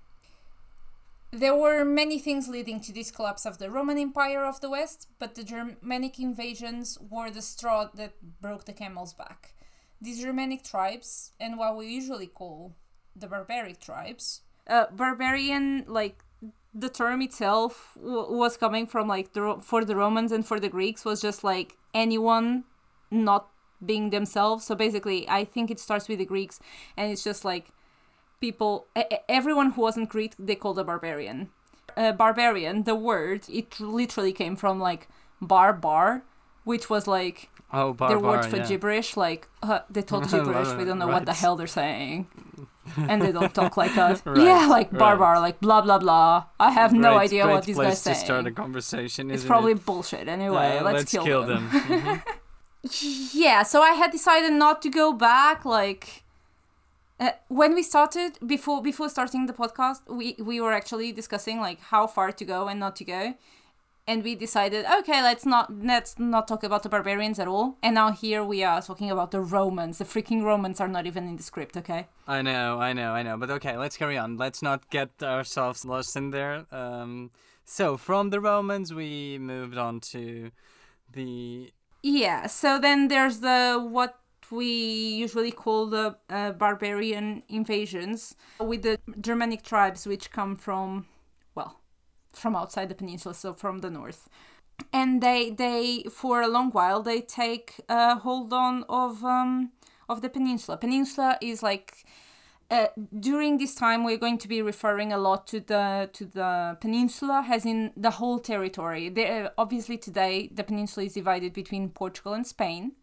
There 1.31 1.55
were 1.55 1.86
many 1.86 2.19
things 2.19 2.50
leading 2.50 2.81
to 2.81 2.91
this 2.91 3.12
collapse 3.12 3.46
of 3.46 3.60
the 3.60 3.72
Roman 3.72 3.98
Empire 3.98 4.43
of 4.43 4.60
the 4.60 4.69
West, 4.69 5.08
but 5.19 5.36
the 5.36 5.46
Germanic 5.46 6.19
invasions 6.19 6.98
were 7.10 7.31
the 7.31 7.41
straw 7.41 7.88
that 7.93 8.41
broke 8.41 8.65
the 8.65 8.74
camel's 8.74 9.13
back. 9.13 9.53
These 10.01 10.19
Germanic 10.19 10.65
tribes, 10.65 11.31
and 11.39 11.58
what 11.58 11.77
we 11.77 11.88
usually 11.88 12.27
call 12.27 12.75
the 13.15 13.27
barbaric 13.27 13.79
tribes, 13.79 14.41
uh, 14.67 14.88
barbarian, 14.91 15.86
like 15.88 16.25
the 16.73 16.89
term 16.89 17.21
itself 17.21 17.97
w- 17.99 18.31
was 18.31 18.57
coming 18.57 18.85
from 18.85 19.07
like 19.07 19.33
the 19.33 19.57
for 19.61 19.83
the 19.83 19.95
Romans 19.95 20.31
and 20.31 20.45
for 20.45 20.59
the 20.59 20.69
Greeks 20.69 21.03
was 21.03 21.21
just 21.21 21.43
like 21.43 21.77
anyone 21.93 22.63
not 23.11 23.49
being 23.83 24.09
themselves. 24.09 24.65
So 24.65 24.75
basically, 24.75 25.27
I 25.29 25.45
think 25.45 25.71
it 25.71 25.79
starts 25.79 26.07
with 26.07 26.19
the 26.19 26.25
Greeks, 26.25 26.59
and 26.97 27.11
it's 27.11 27.23
just 27.23 27.43
like 27.43 27.69
people, 28.39 28.88
everyone 29.27 29.71
who 29.71 29.81
wasn't 29.81 30.09
Greek, 30.09 30.33
they 30.38 30.55
called 30.55 30.79
a 30.79 30.83
barbarian. 30.83 31.49
A 31.97 32.13
barbarian, 32.13 32.83
the 32.83 32.95
word, 32.95 33.41
it 33.49 33.79
literally 33.79 34.31
came 34.31 34.55
from 34.55 34.79
like 34.79 35.07
bar 35.41 35.73
bar, 35.73 36.23
which 36.63 36.89
was 36.89 37.07
like 37.07 37.49
oh, 37.73 37.93
bar, 37.93 38.09
their 38.09 38.19
bar, 38.19 38.38
word 38.38 38.45
for 38.45 38.57
yeah. 38.57 38.67
gibberish. 38.67 39.17
Like 39.17 39.47
uh, 39.63 39.79
they 39.89 40.01
talk 40.03 40.29
gibberish, 40.29 40.77
we 40.77 40.85
don't 40.85 40.99
know 40.99 41.07
right. 41.07 41.15
what 41.15 41.25
the 41.25 41.33
hell 41.33 41.55
they're 41.55 41.67
saying 41.67 42.27
and 43.10 43.22
they 43.22 43.31
don't 43.31 43.53
talk 43.53 43.77
like 43.77 43.98
us. 43.98 44.22
right, 44.25 44.38
yeah, 44.38 44.67
like 44.67 44.91
barbar, 44.91 45.39
like 45.39 45.60
blah 45.60 45.81
blah 45.81 46.00
blah. 46.00 46.46
I 46.60 46.72
have 46.72 46.93
no 46.93 47.13
great, 47.13 47.25
idea 47.25 47.43
great 47.43 47.53
what 47.53 47.63
these 47.65 47.77
guys 47.77 48.01
say. 48.01 48.13
to 48.13 48.19
start 48.19 48.48
a 48.48 48.51
conversation. 48.51 49.31
It's 49.31 49.43
probably 49.43 49.74
it? 49.74 49.86
bullshit. 49.86 50.27
Anyway, 50.27 50.77
uh, 50.77 50.84
let's, 50.84 50.96
let's, 50.96 51.12
kill, 51.12 51.24
kill 51.24 51.46
them. 51.46 51.69
them. 51.69 51.81
mm-hmm. 51.81 52.36
Yeah, 53.34 53.63
so 53.63 53.81
I 53.81 53.91
had 53.91 54.12
decided 54.12 54.53
not 54.53 54.81
to 54.84 54.89
go 54.89 55.12
back. 55.12 55.65
Like 55.65 56.24
uh, 57.19 57.31
when 57.50 57.75
we 57.75 57.84
started 57.84 58.38
before 58.46 58.81
before 58.81 59.10
starting 59.10 59.48
the 59.48 59.53
podcast, 59.53 60.01
we 60.08 60.36
we 60.39 60.62
were 60.62 60.72
actually 60.72 61.12
discussing 61.12 61.60
like 61.60 61.81
how 61.81 62.08
far 62.08 62.31
to 62.31 62.46
go 62.46 62.67
and 62.67 62.79
not 62.79 62.96
to 62.98 63.03
go. 63.03 63.34
And 64.09 64.23
we 64.23 64.33
decided 64.35 64.85
okay 64.99 65.19
let's 65.29 65.45
not 65.45 65.65
let's 65.93 66.13
not 66.17 66.47
talk 66.47 66.63
about 66.63 66.81
the 66.83 66.89
barbarians 66.89 67.39
at 67.39 67.47
all 67.47 67.77
and 67.83 67.93
now 67.95 68.11
here 68.11 68.43
we 68.43 68.63
are 68.63 68.81
talking 68.81 69.09
about 69.11 69.29
the 69.31 69.41
romans 69.57 69.99
the 69.99 70.05
freaking 70.13 70.41
romans 70.43 70.81
are 70.81 70.91
not 70.95 71.05
even 71.05 71.23
in 71.27 71.35
the 71.37 71.43
script 71.43 71.75
okay 71.77 72.07
I 72.29 72.43
know, 72.43 72.79
I 72.79 72.93
know, 72.93 73.13
I 73.13 73.23
know. 73.23 73.37
But 73.37 73.49
okay, 73.49 73.75
let's 73.75 73.97
carry 73.97 74.15
on. 74.15 74.37
Let's 74.37 74.61
not 74.61 74.91
get 74.91 75.09
ourselves 75.23 75.83
lost 75.83 76.15
in 76.15 76.29
there. 76.29 76.67
Um, 76.71 77.31
so 77.65 77.97
from 77.97 78.29
the 78.29 78.39
Romans, 78.39 78.93
we 78.93 79.39
moved 79.39 79.79
on 79.79 79.99
to 80.11 80.51
the 81.13 81.71
yeah 82.01 82.47
so 82.47 82.79
then 82.79 83.07
there's 83.07 83.39
the 83.39 83.87
what 83.89 84.19
we 84.51 84.65
usually 84.65 85.51
call 85.51 85.87
the 85.87 86.15
uh, 86.29 86.51
barbarian 86.51 87.43
invasions 87.49 88.35
with 88.59 88.83
the 88.83 88.97
germanic 89.21 89.63
tribes 89.63 90.07
which 90.07 90.31
come 90.31 90.55
from 90.55 91.05
from 92.33 92.55
outside 92.55 92.89
the 92.89 92.95
peninsula 92.95 93.33
so 93.33 93.53
from 93.53 93.79
the 93.79 93.89
north. 93.89 94.29
And 94.93 95.21
they 95.21 95.51
they 95.51 96.05
for 96.12 96.41
a 96.41 96.48
long 96.48 96.71
while 96.71 97.01
they 97.01 97.21
take 97.21 97.81
a 97.89 98.15
hold 98.15 98.53
on 98.53 98.86
of 98.88 99.24
um 99.24 99.71
of 100.07 100.21
the 100.21 100.29
peninsula. 100.29 100.77
Peninsula 100.77 101.38
is 101.41 101.62
like 101.62 102.05
uh, 102.71 102.88
during 103.19 103.57
this 103.57 103.74
time 103.74 104.03
we're 104.03 104.17
going 104.17 104.38
to 104.38 104.48
be 104.48 104.62
referring 104.62 105.12
a 105.12 105.17
lot 105.17 105.48
to 105.48 105.59
the 105.59 106.09
to 106.13 106.25
the 106.25 106.77
peninsula 106.79 107.45
as 107.50 107.65
in 107.65 107.91
the 107.98 108.12
whole 108.12 108.39
territory. 108.39 109.09
There 109.09 109.51
obviously 109.57 109.98
today 109.98 110.50
the 110.53 110.63
peninsula 110.63 111.05
is 111.07 111.13
divided 111.13 111.53
between 111.53 111.89
portugal 111.89 112.33
and 112.33 112.48
spain 112.48 112.93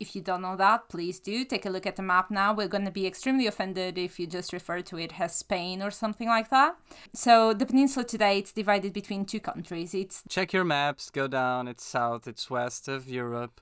if 0.00 0.16
you 0.16 0.22
don't 0.22 0.42
know 0.42 0.56
that 0.56 0.88
please 0.88 1.20
do 1.20 1.44
take 1.44 1.64
a 1.66 1.70
look 1.70 1.86
at 1.86 1.96
the 1.96 2.02
map 2.02 2.30
now 2.30 2.52
we're 2.52 2.68
going 2.68 2.84
to 2.84 2.90
be 2.90 3.06
extremely 3.06 3.46
offended 3.46 3.96
if 3.98 4.18
you 4.18 4.26
just 4.26 4.52
refer 4.52 4.80
to 4.82 4.98
it 4.98 5.20
as 5.20 5.34
spain 5.34 5.80
or 5.82 5.90
something 5.90 6.28
like 6.28 6.50
that 6.50 6.74
so 7.14 7.52
the 7.54 7.66
peninsula 7.66 8.04
today 8.04 8.38
it's 8.38 8.52
divided 8.52 8.92
between 8.92 9.24
two 9.24 9.40
countries 9.40 9.94
it's 9.94 10.22
check 10.28 10.52
your 10.52 10.64
maps, 10.64 11.10
go 11.10 11.26
down. 11.28 11.68
It's 11.68 11.84
south, 11.84 12.26
it's 12.26 12.48
west 12.50 12.88
of 12.88 13.08
Europe, 13.08 13.60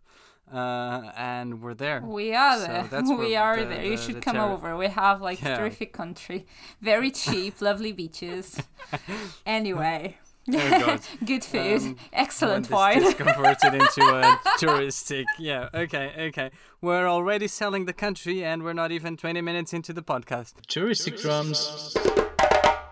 uh, 0.52 1.10
and 1.16 1.60
we're 1.62 1.74
there. 1.74 2.00
We 2.00 2.34
are 2.34 2.58
So 2.58 2.66
there. 2.66 2.88
that's 2.90 3.10
we 3.18 3.36
are 3.36 3.56
the- 3.60 3.66
there. 3.66 3.84
You 3.84 3.96
the- 3.96 4.02
should 4.02 4.16
the 4.16 4.20
come 4.20 4.36
terri- 4.36 4.50
over. 4.52 4.76
We 4.76 4.86
have 4.88 5.20
like 5.20 5.42
Yeah. 5.42 5.56
terrific 5.58 5.92
country, 5.92 6.46
very 6.80 7.10
cheap, 7.10 7.60
lovely 7.68 7.92
beaches. 7.92 8.56
Anyway, 9.46 10.18
Oh, 10.52 10.98
good 11.24 11.44
food, 11.44 11.82
Um, 11.82 11.96
excellent 12.12 12.70
when 12.70 12.78
wine. 12.78 13.00
this 13.00 13.14
converted 13.26 13.74
into 13.74 14.02
a 14.02 14.38
touristic. 14.58 15.24
Yeah, 15.38 15.68
okay, 15.74 16.12
okay. 16.28 16.50
We're 16.80 17.06
already 17.08 17.46
selling 17.46 17.84
the 17.84 17.92
country, 17.92 18.44
and 18.44 18.62
we're 18.62 18.72
not 18.72 18.90
even 18.90 19.16
20 19.16 19.40
minutes 19.42 19.72
into 19.72 19.92
the 19.92 20.02
podcast. 20.02 20.54
Touristic 20.66 21.20
drums. 21.20 21.96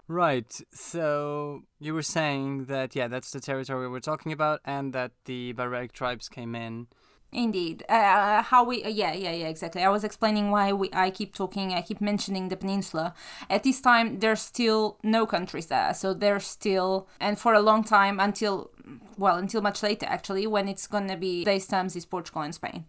Right. 0.07 0.59
So 0.73 1.65
you 1.79 1.93
were 1.95 2.03
saying 2.03 2.65
that 2.67 2.95
yeah, 2.97 3.09
that's 3.09 3.31
the 3.31 3.41
territory 3.41 3.89
we're 3.89 4.01
talking 4.01 4.33
about, 4.33 4.61
and 4.65 4.93
that 4.93 5.13
the 5.25 5.53
barbaric 5.53 5.93
tribes 5.93 6.29
came 6.29 6.55
in. 6.55 6.87
Indeed. 7.31 7.85
Uh, 7.91 8.43
how 8.43 8.65
we? 8.65 8.83
Uh, 8.83 8.89
yeah, 8.89 9.13
yeah, 9.13 9.33
yeah. 9.33 9.49
Exactly. 9.49 9.83
I 9.83 9.91
was 9.91 10.03
explaining 10.03 10.51
why 10.51 10.73
we. 10.73 10.89
I 10.95 11.11
keep 11.11 11.35
talking. 11.35 11.75
I 11.75 11.83
keep 11.83 12.01
mentioning 12.01 12.49
the 12.49 12.57
peninsula. 12.57 13.13
At 13.51 13.65
this 13.65 13.83
time, 13.83 14.21
there's 14.21 14.41
still 14.41 14.97
no 15.03 15.27
countries 15.27 15.67
there, 15.67 15.93
so 15.93 16.15
there's 16.15 16.47
still, 16.47 17.07
and 17.21 17.39
for 17.39 17.53
a 17.53 17.61
long 17.61 17.85
time 17.85 18.19
until, 18.19 18.71
well, 19.19 19.37
until 19.37 19.61
much 19.61 19.83
later 19.83 20.07
actually, 20.09 20.47
when 20.47 20.69
it's 20.69 20.87
gonna 20.87 21.19
be 21.19 21.41
today's 21.45 21.67
terms 21.67 21.95
is 21.97 22.07
Portugal 22.07 22.41
and 22.43 22.55
Spain. 22.55 22.87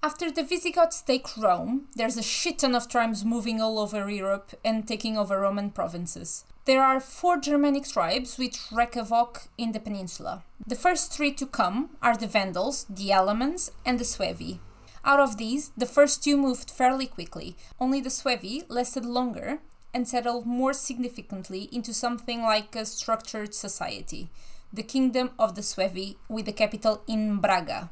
After 0.00 0.30
the 0.30 0.44
Visigoths 0.44 1.02
take 1.02 1.36
Rome, 1.36 1.88
there's 1.96 2.16
a 2.16 2.22
shit 2.22 2.60
ton 2.60 2.76
of 2.76 2.88
tribes 2.88 3.24
moving 3.24 3.60
all 3.60 3.80
over 3.80 4.08
Europe 4.08 4.54
and 4.64 4.86
taking 4.86 5.18
over 5.18 5.40
Roman 5.40 5.70
provinces. 5.70 6.44
There 6.66 6.84
are 6.84 7.00
four 7.00 7.38
Germanic 7.38 7.84
tribes 7.84 8.38
which 8.38 8.60
wreak 8.70 8.94
havoc 8.94 9.48
in 9.58 9.72
the 9.72 9.80
peninsula. 9.80 10.44
The 10.64 10.76
first 10.76 11.12
three 11.12 11.32
to 11.32 11.46
come 11.46 11.96
are 12.00 12.16
the 12.16 12.28
Vandals, 12.28 12.86
the 12.88 13.08
Alamans, 13.08 13.72
and 13.84 13.98
the 13.98 14.04
Suevi. 14.04 14.60
Out 15.04 15.18
of 15.18 15.36
these, 15.36 15.72
the 15.76 15.84
first 15.84 16.22
two 16.22 16.36
moved 16.36 16.70
fairly 16.70 17.06
quickly. 17.06 17.56
Only 17.80 18.00
the 18.00 18.08
Suevi 18.08 18.66
lasted 18.68 19.04
longer 19.04 19.58
and 19.92 20.06
settled 20.06 20.46
more 20.46 20.74
significantly 20.74 21.68
into 21.72 21.92
something 21.92 22.42
like 22.42 22.76
a 22.76 22.84
structured 22.84 23.52
society, 23.52 24.30
the 24.72 24.84
Kingdom 24.84 25.30
of 25.40 25.56
the 25.56 25.62
Suevi, 25.62 26.18
with 26.28 26.46
the 26.46 26.52
capital 26.52 27.02
in 27.08 27.38
Braga 27.38 27.90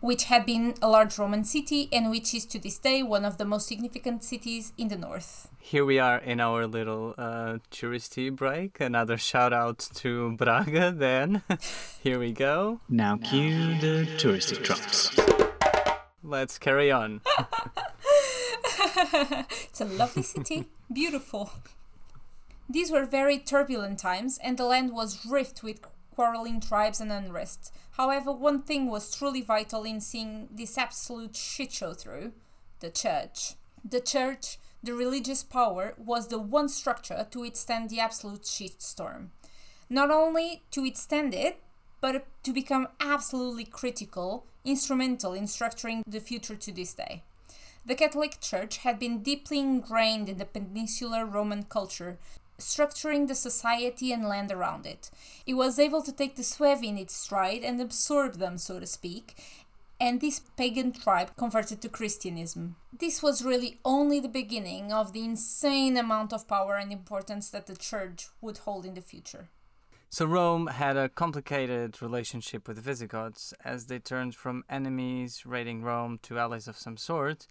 which 0.00 0.24
had 0.24 0.44
been 0.46 0.74
a 0.82 0.88
large 0.88 1.18
Roman 1.18 1.44
city 1.44 1.88
and 1.92 2.10
which 2.10 2.34
is 2.34 2.44
to 2.46 2.58
this 2.58 2.78
day 2.78 3.02
one 3.02 3.24
of 3.24 3.38
the 3.38 3.44
most 3.44 3.66
significant 3.68 4.24
cities 4.24 4.72
in 4.76 4.88
the 4.88 4.96
north. 4.96 5.48
Here 5.60 5.84
we 5.84 5.98
are 5.98 6.18
in 6.18 6.40
our 6.40 6.66
little 6.66 7.14
uh, 7.18 7.58
touristy 7.70 8.34
break. 8.34 8.80
Another 8.80 9.16
shout 9.16 9.52
out 9.52 9.78
to 9.94 10.32
Braga. 10.36 10.90
Then 10.90 11.42
here 12.02 12.18
we 12.18 12.32
go. 12.32 12.80
Now 12.88 13.16
cue 13.16 13.78
the 13.80 14.06
touristic 14.18 14.64
drums. 14.64 15.12
Let's 16.22 16.58
carry 16.58 16.90
on. 16.90 17.20
It's 19.70 19.80
a 19.80 19.84
lovely 19.84 20.22
city, 20.22 20.68
beautiful. 20.92 21.52
These 22.68 22.90
were 22.90 23.04
very 23.04 23.38
turbulent 23.38 23.98
times, 23.98 24.38
and 24.42 24.56
the 24.56 24.64
land 24.64 24.92
was 24.92 25.26
rift 25.26 25.62
with 25.62 25.80
quarreling 26.20 26.60
tribes 26.60 27.00
and 27.00 27.10
unrest. 27.10 27.72
However, 27.92 28.30
one 28.30 28.60
thing 28.60 28.90
was 28.90 29.16
truly 29.16 29.40
vital 29.40 29.84
in 29.84 30.02
seeing 30.02 30.50
this 30.52 30.76
absolute 30.76 31.34
shit 31.34 31.72
show 31.72 31.94
through 31.94 32.32
the 32.80 32.90
church. 32.90 33.54
The 33.82 34.02
church, 34.02 34.58
the 34.82 34.92
religious 34.92 35.42
power, 35.42 35.94
was 35.96 36.28
the 36.28 36.38
one 36.38 36.68
structure 36.68 37.26
to 37.30 37.40
withstand 37.40 37.88
the 37.88 38.00
absolute 38.00 38.42
shitstorm. 38.42 39.28
Not 39.88 40.10
only 40.10 40.62
to 40.72 40.82
withstand 40.82 41.32
it, 41.32 41.62
but 42.02 42.26
to 42.42 42.52
become 42.52 42.88
absolutely 43.00 43.64
critical, 43.64 44.44
instrumental 44.62 45.32
in 45.32 45.44
structuring 45.44 46.02
the 46.06 46.20
future 46.20 46.56
to 46.56 46.70
this 46.70 46.92
day. 46.92 47.22
The 47.86 47.94
Catholic 47.94 48.42
Church 48.42 48.76
had 48.78 48.98
been 48.98 49.22
deeply 49.22 49.58
ingrained 49.58 50.28
in 50.28 50.36
the 50.36 50.44
peninsular 50.44 51.24
Roman 51.24 51.62
culture, 51.62 52.18
structuring 52.60 53.28
the 53.28 53.34
society 53.34 54.12
and 54.12 54.24
land 54.24 54.52
around 54.52 54.86
it. 54.86 55.10
It 55.46 55.54
was 55.54 55.78
able 55.78 56.02
to 56.02 56.12
take 56.12 56.36
the 56.36 56.42
Suevi 56.42 56.84
in 56.84 56.98
its 56.98 57.14
stride 57.14 57.64
and 57.64 57.80
absorb 57.80 58.34
them, 58.34 58.58
so 58.58 58.78
to 58.80 58.86
speak, 58.86 59.36
and 60.00 60.20
this 60.20 60.40
pagan 60.56 60.92
tribe 60.92 61.36
converted 61.36 61.82
to 61.82 61.88
Christianism. 61.88 62.76
This 62.98 63.22
was 63.22 63.44
really 63.44 63.78
only 63.84 64.18
the 64.18 64.28
beginning 64.28 64.92
of 64.92 65.12
the 65.12 65.24
insane 65.24 65.96
amount 65.96 66.32
of 66.32 66.48
power 66.48 66.76
and 66.76 66.90
importance 66.90 67.50
that 67.50 67.66
the 67.66 67.76
church 67.76 68.28
would 68.40 68.58
hold 68.58 68.86
in 68.86 68.94
the 68.94 69.02
future. 69.02 69.50
So 70.12 70.26
Rome 70.26 70.66
had 70.66 70.96
a 70.96 71.08
complicated 71.08 72.02
relationship 72.02 72.66
with 72.66 72.78
the 72.78 72.82
Visigoths 72.82 73.54
as 73.64 73.86
they 73.86 74.00
turned 74.00 74.34
from 74.34 74.64
enemies 74.68 75.46
raiding 75.46 75.82
Rome 75.82 76.18
to 76.22 76.36
allies 76.36 76.66
of 76.66 76.76
some 76.76 76.96
sort. 76.96 77.46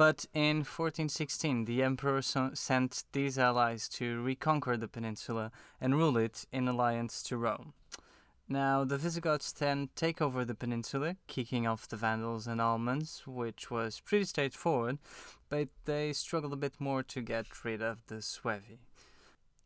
But 0.00 0.24
in 0.32 0.64
1416, 0.64 1.66
the 1.66 1.82
emperor 1.82 2.22
so- 2.22 2.54
sent 2.54 3.04
these 3.12 3.38
allies 3.38 3.86
to 3.98 4.22
reconquer 4.22 4.78
the 4.78 4.88
peninsula 4.88 5.52
and 5.78 5.94
rule 5.94 6.16
it 6.16 6.46
in 6.50 6.66
alliance 6.66 7.22
to 7.24 7.36
Rome. 7.36 7.74
Now, 8.48 8.82
the 8.82 8.96
Visigoths 8.96 9.52
then 9.52 9.90
take 9.94 10.22
over 10.22 10.42
the 10.42 10.54
peninsula, 10.54 11.16
kicking 11.26 11.66
off 11.66 11.86
the 11.86 11.98
Vandals 11.98 12.46
and 12.46 12.62
Almans, 12.62 13.26
which 13.26 13.70
was 13.70 14.00
pretty 14.00 14.24
straightforward, 14.24 15.00
but 15.50 15.68
they 15.84 16.14
struggled 16.14 16.54
a 16.54 16.56
bit 16.56 16.80
more 16.80 17.02
to 17.02 17.20
get 17.20 17.62
rid 17.62 17.82
of 17.82 18.06
the 18.06 18.22
Suevi. 18.22 18.78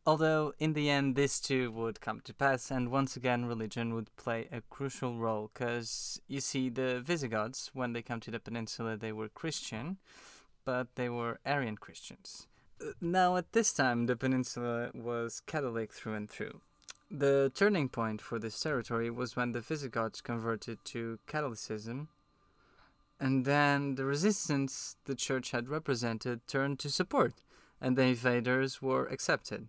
Although, 0.07 0.53
in 0.59 0.75
the 0.75 0.91
end, 0.91 1.17
this 1.17 1.41
too 1.41 1.71
would 1.73 2.03
come 2.03 2.21
to 2.21 2.35
pass, 2.35 2.71
and 2.71 2.91
once 2.91 3.17
again, 3.17 3.47
religion 3.47 3.95
would 3.95 4.15
play 4.17 4.49
a 4.53 4.61
crucial 4.69 5.19
role. 5.19 5.51
Because, 5.53 6.21
you 6.29 6.41
see, 6.41 6.69
the 6.69 7.01
Visigoths, 7.01 7.71
when 7.73 7.95
they 7.95 8.03
come 8.03 8.21
to 8.21 8.31
the 8.31 8.39
peninsula, 8.39 8.97
they 8.99 9.13
were 9.13 9.29
Christian, 9.29 9.97
but 10.67 10.95
they 10.97 11.09
were 11.09 11.41
Arian 11.47 11.79
Christians. 11.79 12.47
Now, 13.01 13.37
at 13.37 13.53
this 13.53 13.73
time, 13.73 14.05
the 14.05 14.17
peninsula 14.17 14.91
was 14.93 15.41
Catholic 15.47 15.93
through 15.93 16.15
and 16.15 16.29
through. 16.29 16.61
The 17.11 17.51
turning 17.55 17.89
point 17.89 18.21
for 18.21 18.39
this 18.39 18.61
territory 18.61 19.09
was 19.09 19.37
when 19.37 19.53
the 19.53 19.61
Visigoths 19.61 20.21
converted 20.21 20.85
to 20.87 21.19
Catholicism, 21.27 22.09
and 23.21 23.45
then 23.45 23.95
the 23.95 24.05
resistance 24.05 24.97
the 25.05 25.15
church 25.15 25.53
had 25.53 25.69
represented 25.69 26.47
turned 26.47 26.79
to 26.81 26.91
support, 26.91 27.35
and 27.85 27.99
the 27.99 28.03
invaders 28.03 28.81
were 28.81 29.05
accepted. 29.09 29.69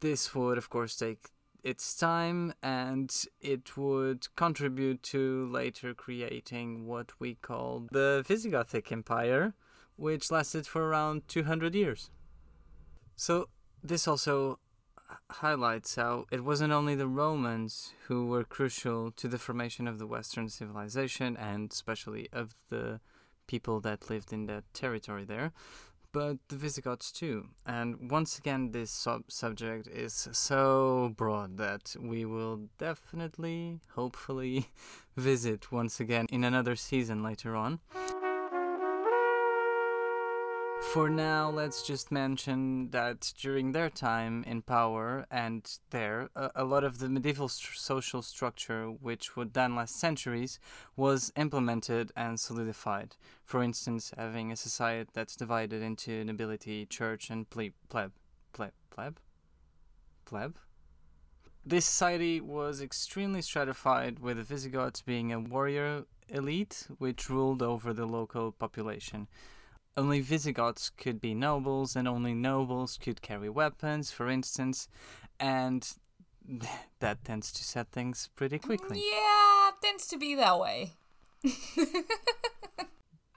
This 0.00 0.34
would, 0.34 0.58
of 0.58 0.68
course, 0.68 0.94
take 0.94 1.30
its 1.62 1.96
time 1.96 2.52
and 2.62 3.10
it 3.40 3.78
would 3.78 4.28
contribute 4.36 5.02
to 5.02 5.48
later 5.50 5.94
creating 5.94 6.86
what 6.86 7.18
we 7.18 7.36
call 7.36 7.88
the 7.90 8.22
Visigothic 8.28 8.92
Empire, 8.92 9.54
which 9.96 10.30
lasted 10.30 10.66
for 10.66 10.82
around 10.86 11.26
200 11.26 11.74
years. 11.74 12.10
So, 13.16 13.48
this 13.82 14.06
also 14.06 14.58
highlights 15.30 15.94
how 15.94 16.26
it 16.30 16.44
wasn't 16.44 16.74
only 16.74 16.94
the 16.94 17.08
Romans 17.08 17.94
who 18.06 18.26
were 18.26 18.44
crucial 18.44 19.10
to 19.12 19.28
the 19.28 19.38
formation 19.38 19.88
of 19.88 19.98
the 19.98 20.06
Western 20.06 20.50
civilization 20.50 21.38
and 21.38 21.72
especially 21.72 22.28
of 22.34 22.54
the 22.68 23.00
people 23.46 23.80
that 23.80 24.10
lived 24.10 24.30
in 24.30 24.44
that 24.46 24.64
territory 24.74 25.24
there, 25.24 25.52
but 26.14 26.38
the 26.48 26.54
Visigoths 26.54 27.10
too. 27.10 27.48
And 27.66 28.08
once 28.10 28.38
again, 28.38 28.70
this 28.70 28.90
sub- 28.90 29.30
subject 29.30 29.88
is 29.88 30.28
so 30.32 31.12
broad 31.16 31.58
that 31.58 31.96
we 32.00 32.24
will 32.24 32.68
definitely, 32.78 33.80
hopefully, 33.96 34.68
visit 35.16 35.72
once 35.72 35.98
again 35.98 36.26
in 36.30 36.44
another 36.44 36.76
season 36.76 37.22
later 37.22 37.56
on. 37.56 37.80
For 40.92 41.10
now, 41.10 41.50
let's 41.50 41.82
just 41.82 42.12
mention 42.12 42.90
that 42.90 43.32
during 43.36 43.72
their 43.72 43.90
time 43.90 44.44
in 44.46 44.62
power 44.62 45.26
and 45.28 45.68
there, 45.90 46.28
a, 46.36 46.50
a 46.54 46.64
lot 46.64 46.84
of 46.84 46.98
the 46.98 47.08
medieval 47.08 47.48
st- 47.48 47.76
social 47.76 48.22
structure, 48.22 48.86
which 48.86 49.34
would 49.34 49.54
then 49.54 49.74
last 49.74 49.98
centuries, 49.98 50.60
was 50.94 51.32
implemented 51.36 52.12
and 52.16 52.38
solidified. 52.38 53.16
For 53.44 53.60
instance, 53.60 54.12
having 54.16 54.52
a 54.52 54.56
society 54.56 55.10
that's 55.12 55.34
divided 55.34 55.82
into 55.82 56.24
nobility, 56.24 56.86
church, 56.86 57.28
and 57.28 57.50
ple- 57.50 57.70
pleb. 57.88 58.12
Pleb? 58.52 58.70
Pleb? 58.90 59.18
Pleb? 60.26 60.54
This 61.66 61.86
society 61.86 62.40
was 62.40 62.80
extremely 62.80 63.42
stratified, 63.42 64.20
with 64.20 64.36
the 64.36 64.44
Visigoths 64.44 65.02
being 65.02 65.32
a 65.32 65.40
warrior 65.40 66.04
elite 66.28 66.86
which 66.98 67.28
ruled 67.28 67.62
over 67.62 67.92
the 67.92 68.06
local 68.06 68.52
population. 68.52 69.26
Only 69.96 70.20
Visigoths 70.20 70.90
could 70.90 71.20
be 71.20 71.34
nobles, 71.34 71.94
and 71.94 72.08
only 72.08 72.34
nobles 72.34 72.98
could 73.00 73.22
carry 73.22 73.48
weapons, 73.48 74.10
for 74.10 74.28
instance, 74.28 74.88
and 75.38 75.88
that 77.00 77.24
tends 77.24 77.52
to 77.52 77.64
set 77.64 77.92
things 77.92 78.28
pretty 78.34 78.58
quickly. 78.58 78.98
Mm, 78.98 79.02
yeah, 79.12 79.70
tends 79.80 80.06
to 80.08 80.18
be 80.18 80.34
that 80.34 80.58
way. 80.58 80.94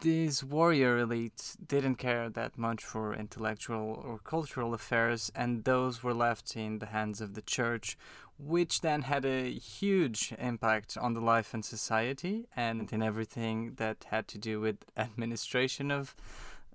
These 0.02 0.44
warrior 0.44 1.04
elites 1.04 1.58
didn't 1.66 1.96
care 1.96 2.30
that 2.30 2.56
much 2.56 2.84
for 2.84 3.16
intellectual 3.16 4.00
or 4.06 4.20
cultural 4.20 4.76
affairs, 4.76 5.32
and 5.36 5.64
those 5.64 6.04
were 6.04 6.14
left 6.14 6.56
in 6.56 6.78
the 6.80 6.86
hands 6.88 7.20
of 7.20 7.34
the 7.34 7.42
church, 7.42 7.98
which 8.38 8.82
then 8.82 9.02
had 9.04 9.26
a 9.26 9.52
huge 9.52 10.34
impact 10.38 10.98
on 10.98 11.14
the 11.14 11.22
life 11.22 11.54
and 11.54 11.66
society 11.66 12.46
and 12.56 12.94
in 12.94 13.02
everything 13.02 13.74
that 13.78 14.06
had 14.12 14.28
to 14.28 14.38
do 14.38 14.60
with 14.60 14.86
administration 14.96 15.90
of 15.90 16.16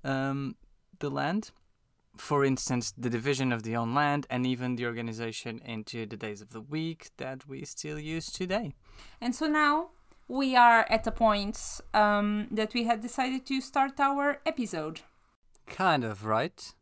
um, 0.04 0.56
the 0.98 1.10
land. 1.10 1.50
For 2.16 2.44
instance, 2.44 2.92
the 2.96 3.08
division 3.08 3.52
of 3.52 3.62
the 3.62 3.74
own 3.74 3.94
land 3.94 4.26
and 4.28 4.46
even 4.46 4.76
the 4.76 4.86
organization 4.86 5.60
into 5.64 6.06
the 6.06 6.16
days 6.16 6.42
of 6.42 6.50
the 6.50 6.60
week 6.60 7.10
that 7.16 7.48
we 7.48 7.64
still 7.64 7.98
use 7.98 8.30
today. 8.30 8.74
And 9.20 9.34
so 9.34 9.46
now 9.46 9.90
we 10.28 10.54
are 10.54 10.86
at 10.90 11.06
a 11.06 11.10
point 11.10 11.80
um, 11.94 12.48
that 12.50 12.74
we 12.74 12.84
had 12.84 13.00
decided 13.00 13.46
to 13.46 13.60
start 13.60 13.98
our 13.98 14.40
episode. 14.44 15.00
Kind 15.66 16.04
of 16.04 16.24
right. 16.24 16.72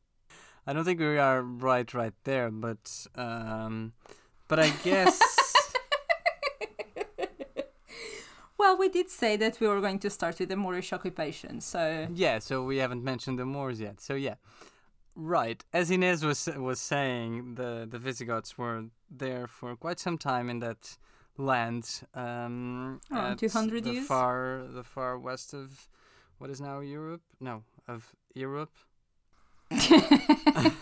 I 0.67 0.73
don't 0.73 0.85
think 0.85 1.01
we 1.01 1.19
are 1.19 1.43
right 1.43 1.93
right 1.95 2.13
there, 2.25 2.51
but 2.51 3.07
um, 3.15 3.93
but 4.47 4.59
I 4.59 4.71
guess 4.85 5.21
Well, 8.61 8.77
we 8.77 8.91
did 8.91 9.09
say 9.09 9.39
that 9.39 9.59
we 9.59 9.67
were 9.67 9.81
going 9.81 9.99
to 10.01 10.11
start 10.11 10.39
with 10.39 10.51
the 10.51 10.57
Moorish 10.57 10.93
occupation, 10.93 11.63
so 11.63 12.07
yeah. 12.13 12.41
So 12.41 12.63
we 12.63 12.77
haven't 12.77 13.03
mentioned 13.03 13.39
the 13.39 13.47
Moors 13.47 13.81
yet. 13.81 14.03
So 14.03 14.15
yeah, 14.15 14.35
right. 15.15 15.65
As 15.73 15.89
Inês 15.89 16.23
was 16.23 16.47
was 16.59 16.79
saying, 16.79 17.55
the 17.55 17.89
the 17.91 17.99
Visigoths 17.99 18.59
were 18.59 18.85
there 19.11 19.47
for 19.47 19.75
quite 19.77 19.99
some 19.99 20.19
time 20.19 20.51
in 20.51 20.59
that 20.59 20.99
land. 21.39 22.03
Um, 22.15 23.01
Around 23.11 23.39
200 23.39 23.85
the 23.85 23.93
years? 23.93 24.07
far 24.07 24.67
the 24.69 24.85
far 24.85 25.19
west 25.19 25.55
of 25.55 25.89
what 26.37 26.51
is 26.51 26.61
now 26.61 26.81
Europe. 26.81 27.23
No, 27.41 27.63
of 27.89 28.15
Europe. 28.35 28.77
it 29.71 30.75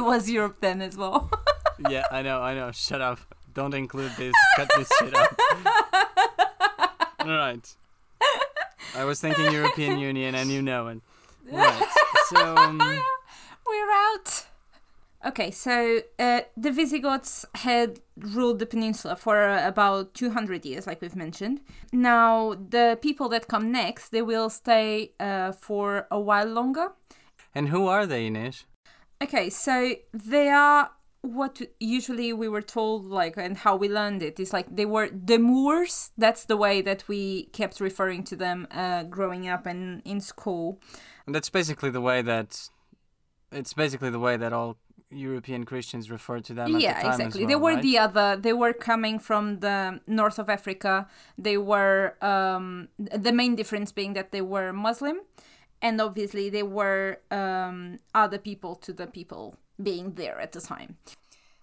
was 0.00 0.28
Europe 0.28 0.56
then 0.60 0.82
as 0.82 0.96
well. 0.96 1.30
yeah, 1.88 2.02
I 2.10 2.22
know, 2.22 2.42
I 2.42 2.56
know. 2.56 2.72
Shut 2.72 3.00
up. 3.00 3.20
Don't 3.54 3.74
include 3.74 4.10
this. 4.18 4.34
Cut 4.56 4.68
this 4.76 4.90
shit 4.98 5.14
up. 5.14 5.40
Right. 7.28 7.76
I 8.96 9.04
was 9.04 9.20
thinking 9.20 9.52
European 9.52 9.98
Union, 10.10 10.34
and 10.34 10.50
you 10.50 10.62
know 10.62 10.88
it. 10.88 11.00
Right. 11.52 11.88
So, 12.28 12.56
um, 12.56 12.78
We're 12.78 13.90
out. 13.92 14.46
Okay, 15.24 15.50
so 15.52 16.00
uh, 16.18 16.40
the 16.56 16.70
Visigoths 16.72 17.44
had 17.54 18.00
ruled 18.16 18.58
the 18.58 18.66
peninsula 18.66 19.14
for 19.16 19.56
about 19.58 20.14
200 20.14 20.64
years, 20.64 20.86
like 20.86 21.00
we've 21.00 21.14
mentioned. 21.16 21.60
Now, 21.92 22.54
the 22.54 22.98
people 23.00 23.28
that 23.30 23.46
come 23.48 23.70
next, 23.70 24.10
they 24.10 24.22
will 24.22 24.50
stay 24.50 25.12
uh, 25.20 25.52
for 25.52 26.06
a 26.10 26.18
while 26.20 26.46
longer. 26.48 26.92
and 27.54 27.68
who 27.68 27.86
are 27.86 28.06
they, 28.06 28.28
Nish? 28.30 28.64
Okay, 29.22 29.48
so 29.50 29.94
they 30.12 30.48
are 30.48 30.90
what 31.26 31.60
usually 31.80 32.32
we 32.32 32.48
were 32.48 32.62
told, 32.62 33.06
like, 33.06 33.36
and 33.36 33.56
how 33.56 33.76
we 33.76 33.88
learned 33.88 34.22
it 34.22 34.38
is 34.40 34.52
like 34.52 34.74
they 34.74 34.86
were 34.86 35.08
the 35.10 35.38
Moors. 35.38 36.12
That's 36.16 36.44
the 36.44 36.56
way 36.56 36.80
that 36.82 37.06
we 37.08 37.44
kept 37.46 37.80
referring 37.80 38.24
to 38.24 38.36
them 38.36 38.66
uh, 38.70 39.04
growing 39.04 39.48
up 39.48 39.66
and 39.66 40.02
in 40.04 40.20
school. 40.20 40.80
And 41.26 41.34
that's 41.34 41.50
basically 41.50 41.90
the 41.90 42.00
way 42.00 42.22
that 42.22 42.68
it's 43.52 43.72
basically 43.72 44.10
the 44.10 44.18
way 44.18 44.36
that 44.36 44.52
all 44.52 44.76
European 45.10 45.64
Christians 45.64 46.10
refer 46.10 46.40
to 46.40 46.54
them. 46.54 46.74
At 46.74 46.80
yeah, 46.80 46.94
the 46.94 47.02
time 47.02 47.12
exactly. 47.12 47.42
As 47.42 47.48
they 47.48 47.56
were 47.56 47.74
right? 47.74 47.82
the 47.82 47.98
other. 47.98 48.36
They 48.36 48.52
were 48.52 48.72
coming 48.72 49.18
from 49.18 49.60
the 49.60 50.00
north 50.06 50.38
of 50.38 50.48
Africa. 50.48 51.08
They 51.38 51.58
were 51.58 52.14
um, 52.22 52.88
the 52.98 53.32
main 53.32 53.56
difference 53.56 53.92
being 53.92 54.14
that 54.14 54.32
they 54.32 54.42
were 54.42 54.72
Muslim, 54.72 55.18
and 55.80 56.00
obviously 56.00 56.50
they 56.50 56.62
were 56.62 57.18
um, 57.30 57.98
other 58.14 58.38
people 58.38 58.74
to 58.76 58.92
the 58.92 59.06
people 59.06 59.56
being 59.82 60.14
there 60.14 60.40
at 60.40 60.52
the 60.52 60.60
time. 60.60 60.96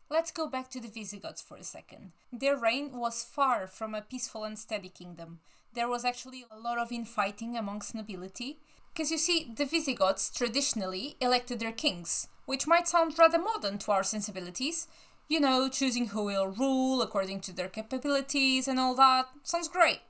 Let's 0.10 0.32
go 0.32 0.48
back 0.48 0.70
to 0.70 0.80
the 0.80 0.88
Visigoths 0.88 1.42
for 1.42 1.58
a 1.58 1.64
second. 1.64 2.12
Their 2.32 2.56
reign 2.56 2.92
was 2.98 3.24
far 3.24 3.68
from 3.68 3.96
a 3.96 4.02
peaceful 4.02 4.44
and 4.44 4.60
steady 4.60 4.90
kingdom. 4.90 5.40
There 5.74 5.88
was 5.88 6.06
actually 6.06 6.46
a 6.52 6.60
lot 6.60 6.78
of 6.78 6.92
infighting 6.92 7.58
amongst 7.58 7.96
nobility. 7.96 8.60
Because 8.94 9.10
you 9.10 9.18
see, 9.18 9.52
the 9.56 9.66
Visigoths 9.66 10.30
traditionally 10.30 11.16
elected 11.20 11.60
their 11.60 11.72
kings, 11.72 12.28
which 12.46 12.68
might 12.68 12.88
sound 12.88 13.18
rather 13.18 13.40
modern 13.40 13.80
to 13.80 13.92
our 13.92 14.04
sensibilities. 14.04 14.88
You 15.28 15.40
know, 15.40 15.68
choosing 15.68 16.10
who 16.10 16.26
will 16.26 16.48
rule 16.48 17.02
according 17.02 17.40
to 17.42 17.54
their 17.54 17.70
capabilities 17.70 18.68
and 18.68 18.80
all 18.80 18.94
that. 18.96 19.30
Sounds 19.42 19.68
great. 19.68 20.02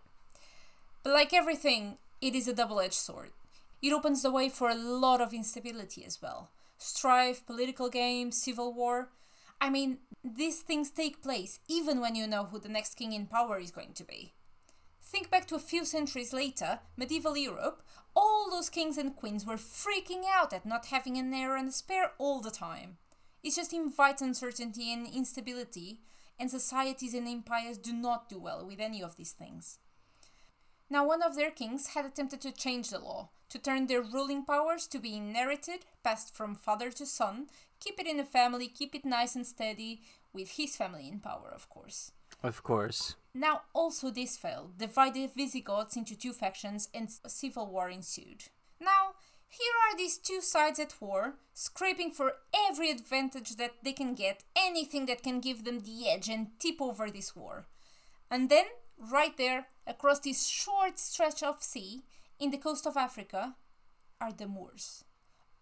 But 1.01 1.13
like 1.13 1.33
everything, 1.33 1.97
it 2.19 2.35
is 2.35 2.47
a 2.49 2.53
double 2.53 2.81
edged 2.81 2.93
sword. 2.93 3.29
It 3.81 3.93
opens 3.93 4.21
the 4.21 4.31
way 4.31 4.49
for 4.49 4.69
a 4.69 4.75
lot 4.75 5.21
of 5.21 5.33
instability 5.33 6.03
as 6.03 6.21
well 6.21 6.49
strife, 6.77 7.45
political 7.45 7.89
games, 7.89 8.41
civil 8.41 8.73
war. 8.73 9.09
I 9.62 9.69
mean, 9.69 9.99
these 10.23 10.62
things 10.62 10.91
take 10.91 11.21
place 11.21 11.59
even 11.67 11.99
when 11.99 12.15
you 12.15 12.27
know 12.27 12.45
who 12.45 12.59
the 12.59 12.69
next 12.69 12.95
king 12.95 13.13
in 13.13 13.27
power 13.27 13.59
is 13.59 13.71
going 13.71 13.93
to 13.93 14.03
be. 14.03 14.33
Think 15.01 15.29
back 15.29 15.45
to 15.47 15.55
a 15.55 15.59
few 15.59 15.86
centuries 15.86 16.33
later, 16.33 16.79
medieval 16.97 17.38
Europe, 17.38 17.83
all 18.15 18.49
those 18.49 18.69
kings 18.69 18.97
and 18.97 19.15
queens 19.15 19.45
were 19.45 19.57
freaking 19.57 20.23
out 20.27 20.53
at 20.53 20.65
not 20.65 20.88
having 20.88 21.17
an 21.17 21.33
heir 21.33 21.55
and 21.55 21.69
a 21.69 21.71
spare 21.71 22.12
all 22.17 22.41
the 22.41 22.51
time. 22.51 22.97
It 23.43 23.55
just 23.55 23.73
invites 23.73 24.21
uncertainty 24.21 24.91
and 24.91 25.05
instability, 25.05 25.99
and 26.39 26.49
societies 26.49 27.13
and 27.13 27.27
empires 27.27 27.77
do 27.77 27.93
not 27.93 28.29
do 28.29 28.39
well 28.39 28.65
with 28.65 28.79
any 28.79 29.03
of 29.03 29.15
these 29.15 29.33
things. 29.33 29.77
Now, 30.89 31.05
one 31.05 31.21
of 31.21 31.36
their 31.36 31.51
kings 31.51 31.88
had 31.88 32.05
attempted 32.05 32.41
to 32.41 32.51
change 32.51 32.89
the 32.89 32.99
law, 32.99 33.29
to 33.53 33.59
turn 33.59 33.85
their 33.85 34.01
ruling 34.01 34.43
powers 34.43 34.87
to 34.87 34.97
be 34.97 35.15
inherited, 35.15 35.85
passed 36.03 36.33
from 36.33 36.55
father 36.55 36.89
to 36.89 37.05
son, 37.05 37.45
keep 37.79 37.99
it 37.99 38.07
in 38.07 38.17
the 38.17 38.23
family, 38.23 38.67
keep 38.67 38.95
it 38.95 39.05
nice 39.05 39.35
and 39.35 39.45
steady, 39.45 40.01
with 40.33 40.57
his 40.57 40.75
family 40.75 41.07
in 41.07 41.19
power, 41.19 41.51
of 41.53 41.69
course. 41.69 42.11
Of 42.41 42.63
course. 42.63 43.15
Now, 43.31 43.61
also 43.71 44.09
this 44.09 44.37
failed, 44.37 44.79
divided 44.79 45.35
Visigoths 45.35 45.95
into 45.95 46.15
two 46.15 46.33
factions, 46.33 46.89
and 46.95 47.07
a 47.23 47.29
civil 47.29 47.67
war 47.67 47.91
ensued. 47.91 48.45
Now, 48.81 49.13
here 49.47 49.75
are 49.87 49.95
these 49.95 50.17
two 50.17 50.41
sides 50.41 50.79
at 50.79 50.99
war, 50.99 51.35
scraping 51.53 52.09
for 52.09 52.33
every 52.67 52.89
advantage 52.89 53.57
that 53.57 53.75
they 53.83 53.93
can 53.93 54.15
get, 54.15 54.43
anything 54.55 55.05
that 55.05 55.21
can 55.21 55.39
give 55.39 55.63
them 55.63 55.81
the 55.81 56.09
edge 56.09 56.27
and 56.27 56.59
tip 56.59 56.81
over 56.81 57.11
this 57.11 57.35
war. 57.35 57.67
And 58.31 58.49
then, 58.49 58.65
right 58.97 59.37
there, 59.37 59.67
across 59.85 60.21
this 60.21 60.47
short 60.47 60.97
stretch 60.97 61.43
of 61.43 61.61
sea, 61.61 62.01
in 62.43 62.51
the 62.51 62.58
coast 62.58 62.86
of 62.86 62.97
Africa, 62.97 63.56
are 64.19 64.34
the 64.34 64.47
Moors. 64.47 65.06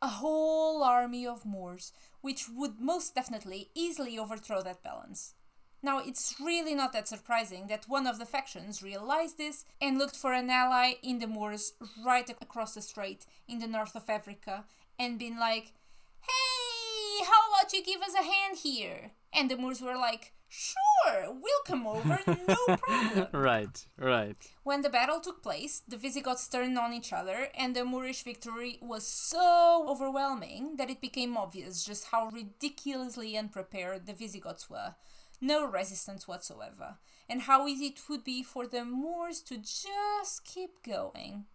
A 0.02 0.08
whole 0.08 0.84
army 0.84 1.28
of 1.28 1.46
Moors, 1.46 1.94
which 2.22 2.46
would 2.50 2.80
most 2.80 3.14
definitely 3.14 3.70
easily 3.76 4.18
overthrow 4.18 4.64
that 4.64 4.82
balance. 4.82 5.36
Now, 5.84 6.00
it's 6.00 6.36
really 6.44 6.74
not 6.74 6.92
that 6.94 7.08
surprising 7.08 7.68
that 7.68 7.88
one 7.88 8.08
of 8.08 8.18
the 8.18 8.26
factions 8.26 8.82
realized 8.82 9.38
this 9.38 9.64
and 9.80 10.00
looked 10.00 10.16
for 10.16 10.34
an 10.34 10.50
ally 10.50 10.94
in 11.04 11.20
the 11.20 11.28
Moors 11.28 11.74
right 12.04 12.28
across 12.42 12.74
the 12.74 12.82
strait 12.82 13.28
in 13.48 13.60
the 13.60 13.68
north 13.68 13.96
of 13.96 14.10
Africa 14.10 14.66
and 14.98 15.20
been 15.20 15.38
like, 15.40 15.74
hey, 16.22 17.26
how 17.30 17.42
about 17.52 17.74
you 17.74 17.84
give 17.84 18.02
us 18.02 18.16
a 18.16 18.24
hand 18.24 18.58
here? 18.64 19.12
And 19.32 19.52
the 19.52 19.58
Moors 19.58 19.82
were 19.82 19.98
like, 19.98 20.34
sure, 20.52 21.32
we'll 21.32 21.64
come 21.66 21.88
over, 21.88 22.20
no 22.48 22.78
problem. 22.78 23.28
Right, 23.32 23.86
right. 23.98 24.36
When 24.64 24.82
the 24.82 24.90
battle 24.90 25.20
took 25.20 25.42
place, 25.42 25.82
the 25.88 25.98
Visigoths 25.98 26.48
turned 26.48 26.78
on 26.78 26.94
each 26.94 27.14
other, 27.14 27.48
and 27.58 27.76
the 27.76 27.86
Moorish 27.86 28.24
victory 28.24 28.78
was 28.82 29.08
so 29.08 29.86
overwhelming 29.88 30.76
that 30.78 30.90
it 30.90 31.02
became 31.02 31.38
obvious 31.38 31.84
just 31.84 32.08
how 32.12 32.30
ridiculously 32.30 33.38
unprepared 33.38 34.06
the 34.06 34.14
Visigoths 34.14 34.70
were. 34.70 34.96
No 35.40 35.66
resistance 35.66 36.28
whatsoever, 36.28 36.98
and 37.30 37.44
how 37.44 37.68
easy 37.68 37.88
it 37.88 38.02
would 38.10 38.24
be 38.24 38.44
for 38.44 38.68
the 38.68 38.86
Moors 38.86 39.42
to 39.44 39.58
just 39.58 40.46
keep 40.46 40.84
going. 40.84 41.46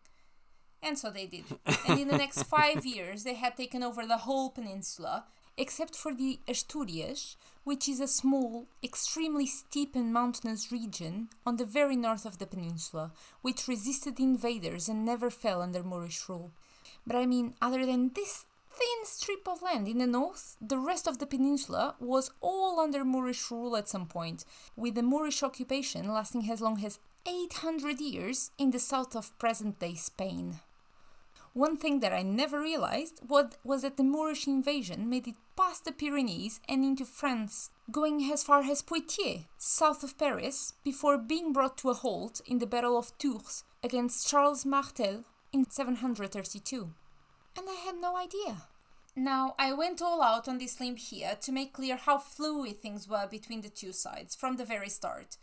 And 0.83 0.99
so 0.99 1.11
they 1.11 1.27
did. 1.27 1.45
and 1.89 2.01
in 2.01 2.09
the 2.09 2.19
next 2.19 2.43
five 2.57 2.85
years, 2.85 3.25
they 3.25 3.35
had 3.35 3.57
taken 3.57 3.83
over 3.83 4.07
the 4.07 4.19
whole 4.19 4.51
peninsula, 4.51 5.27
except 5.59 5.97
for 5.97 6.15
the 6.15 6.39
Asturias, 6.47 7.37
which 7.65 7.89
is 7.89 8.01
a 8.01 8.07
small, 8.07 8.67
extremely 8.83 9.47
steep 9.47 9.97
and 9.97 10.13
mountainous 10.13 10.71
region 10.71 11.29
on 11.45 11.57
the 11.57 11.65
very 11.65 11.97
north 11.97 12.25
of 12.27 12.39
the 12.39 12.47
peninsula, 12.47 13.13
which 13.43 13.67
resisted 13.67 14.21
invaders 14.21 14.89
and 14.89 15.05
never 15.05 15.31
fell 15.31 15.63
under 15.63 15.83
Moorish 15.83 16.29
rule. 16.29 16.53
But 17.07 17.17
I 17.17 17.27
mean, 17.27 17.55
other 17.61 17.87
than 17.87 18.13
this 18.15 18.45
thin 18.71 19.05
strip 19.05 19.49
of 19.49 19.63
land 19.63 19.89
in 19.89 19.99
the 19.99 20.07
north, 20.07 20.57
the 20.61 20.79
rest 20.79 21.07
of 21.07 21.19
the 21.19 21.27
peninsula 21.27 21.95
was 21.99 22.31
all 22.41 22.79
under 22.79 23.05
Moorish 23.05 23.51
rule 23.51 23.77
at 23.77 23.89
some 23.89 24.07
point, 24.07 24.45
with 24.77 24.95
the 24.95 25.03
Moorish 25.03 25.43
occupation 25.43 26.13
lasting 26.13 26.51
as 26.51 26.61
long 26.61 26.85
as 26.85 26.99
800 27.27 28.01
years 28.01 28.51
in 28.59 28.71
the 28.71 28.79
south 28.79 29.17
of 29.17 29.37
present 29.39 29.79
day 29.79 29.95
Spain. 29.95 30.61
One 31.57 31.79
thing 31.79 32.01
that 32.01 32.13
I 32.13 32.21
never 32.21 32.61
realized 32.61 33.23
was, 33.27 33.53
was 33.65 33.81
that 33.81 33.97
the 33.97 34.05
Moorish 34.05 34.47
invasion 34.47 35.09
made 35.09 35.27
it 35.27 35.37
past 35.57 35.87
the 35.87 35.91
Pyrenees 35.91 36.61
and 36.69 36.85
into 36.85 37.07
France, 37.07 37.71
going 37.91 38.31
as 38.31 38.43
far 38.43 38.61
as 38.61 38.83
Poitiers, 38.83 39.47
south 39.57 40.03
of 40.03 40.19
Paris, 40.19 40.75
before 40.85 41.17
being 41.17 41.55
brought 41.55 41.79
to 41.79 41.89
a 41.89 41.95
halt 41.95 42.43
in 42.45 42.59
the 42.59 42.67
Battle 42.67 42.99
of 42.99 43.17
Tours 43.17 43.65
against 43.83 44.29
Charles 44.29 44.67
Martel 44.67 45.25
in 45.51 45.65
732. 45.71 46.93
And 47.57 47.67
I 47.67 47.81
had 47.87 47.95
no 48.03 48.19
idea. 48.19 48.65
Now, 49.17 49.55
I 49.59 49.73
went 49.73 50.03
all 50.03 50.21
out 50.21 50.49
on 50.49 50.59
this 50.59 50.79
limb 50.79 50.97
here 50.97 51.39
to 51.41 51.53
make 51.53 51.73
clear 51.73 51.97
how 51.97 52.19
fluid 52.19 52.83
things 52.83 53.09
were 53.09 53.27
between 53.27 53.63
the 53.63 53.71
two 53.71 53.93
sides 53.93 54.35
from 54.35 54.57
the 54.57 54.67
very 54.67 54.91
start. 54.91 55.39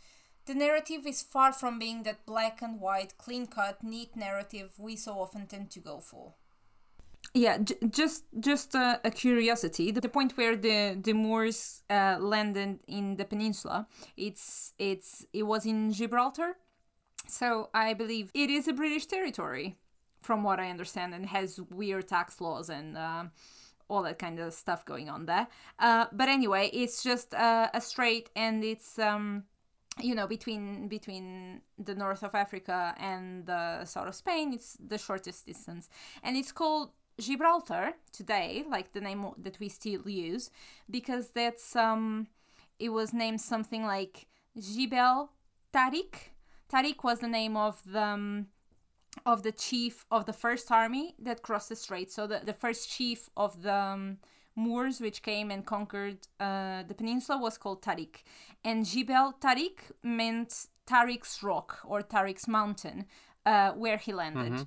The 0.46 0.54
narrative 0.54 1.06
is 1.06 1.22
far 1.22 1.52
from 1.52 1.78
being 1.78 2.02
that 2.02 2.26
black 2.26 2.60
and 2.60 2.80
white, 2.80 3.16
clean 3.16 3.46
cut, 3.46 3.82
neat 3.82 4.14
narrative 4.14 4.72
we 4.78 4.96
so 4.96 5.12
often 5.12 5.46
tend 5.46 5.70
to 5.70 5.80
go 5.80 6.00
for. 6.00 6.34
Yeah, 7.32 7.58
j- 7.58 7.76
just 7.88 8.24
just 8.38 8.74
a, 8.74 9.00
a 9.04 9.10
curiosity. 9.10 9.90
The, 9.90 10.08
point 10.08 10.36
where 10.36 10.56
the 10.56 10.98
the 11.00 11.14
Moors 11.14 11.82
uh, 11.88 12.18
landed 12.20 12.80
in 12.86 13.16
the 13.16 13.24
peninsula, 13.24 13.88
it's 14.16 14.74
it's 14.78 15.26
it 15.32 15.44
was 15.44 15.64
in 15.64 15.92
Gibraltar, 15.92 16.56
so 17.26 17.70
I 17.72 17.94
believe 17.94 18.30
it 18.34 18.50
is 18.50 18.68
a 18.68 18.72
British 18.72 19.06
territory, 19.06 19.76
from 20.22 20.42
what 20.42 20.60
I 20.60 20.68
understand, 20.68 21.14
and 21.14 21.26
has 21.26 21.60
weird 21.70 22.08
tax 22.08 22.40
laws 22.40 22.68
and. 22.68 22.96
Uh, 22.96 23.24
all 23.86 24.02
that 24.02 24.18
kind 24.18 24.38
of 24.40 24.54
stuff 24.54 24.82
going 24.86 25.10
on 25.10 25.26
there. 25.26 25.46
Uh, 25.78 26.06
but 26.10 26.26
anyway, 26.26 26.70
it's 26.72 27.02
just 27.02 27.34
uh, 27.34 27.68
a 27.74 27.82
strait 27.82 28.30
and 28.34 28.64
it's 28.64 28.98
um, 28.98 29.44
you 30.00 30.14
know 30.14 30.26
between 30.26 30.88
between 30.88 31.60
the 31.78 31.94
north 31.94 32.22
of 32.22 32.34
africa 32.34 32.94
and 32.98 33.46
the 33.46 33.84
south 33.84 34.08
of 34.08 34.14
spain 34.14 34.52
it's 34.52 34.76
the 34.84 34.98
shortest 34.98 35.46
distance. 35.46 35.88
And 36.22 36.36
it's 36.36 36.52
called 36.52 36.90
gibraltar 37.20 37.92
today 38.12 38.64
like 38.68 38.92
the 38.92 39.00
name 39.00 39.24
that 39.38 39.60
we 39.60 39.68
still 39.68 40.08
use 40.08 40.50
because 40.90 41.28
that's 41.28 41.76
um 41.76 42.26
it 42.78 42.88
was 42.88 43.12
named 43.12 43.40
something 43.40 43.84
like 43.84 44.26
jibel 44.58 45.28
tariq. 45.74 46.14
Tariq 46.72 47.02
was 47.02 47.18
the 47.18 47.28
name 47.28 47.56
of 47.56 47.82
the 47.84 48.02
um, 48.02 48.46
of 49.26 49.42
the 49.42 49.52
chief 49.52 50.04
of 50.10 50.26
the 50.26 50.32
first 50.32 50.70
army 50.70 51.14
that 51.18 51.42
crossed 51.42 51.68
the 51.68 51.76
strait. 51.76 52.10
So 52.10 52.26
the, 52.26 52.40
the 52.44 52.52
first 52.52 52.90
chief 52.90 53.30
of 53.36 53.62
the 53.62 53.74
um, 53.74 54.18
Moors, 54.56 55.00
which 55.00 55.22
came 55.22 55.50
and 55.50 55.66
conquered 55.66 56.18
uh, 56.38 56.82
the 56.86 56.94
peninsula, 56.94 57.38
was 57.38 57.58
called 57.58 57.82
Tariq. 57.82 58.22
And 58.64 58.84
Jibel 58.84 59.34
Tariq 59.40 59.78
meant 60.02 60.66
Tariq's 60.86 61.42
rock 61.42 61.80
or 61.84 62.02
Tariq's 62.02 62.46
mountain, 62.46 63.06
uh, 63.44 63.72
where 63.72 63.96
he 63.96 64.12
landed. 64.12 64.52
Mm-hmm. 64.52 64.62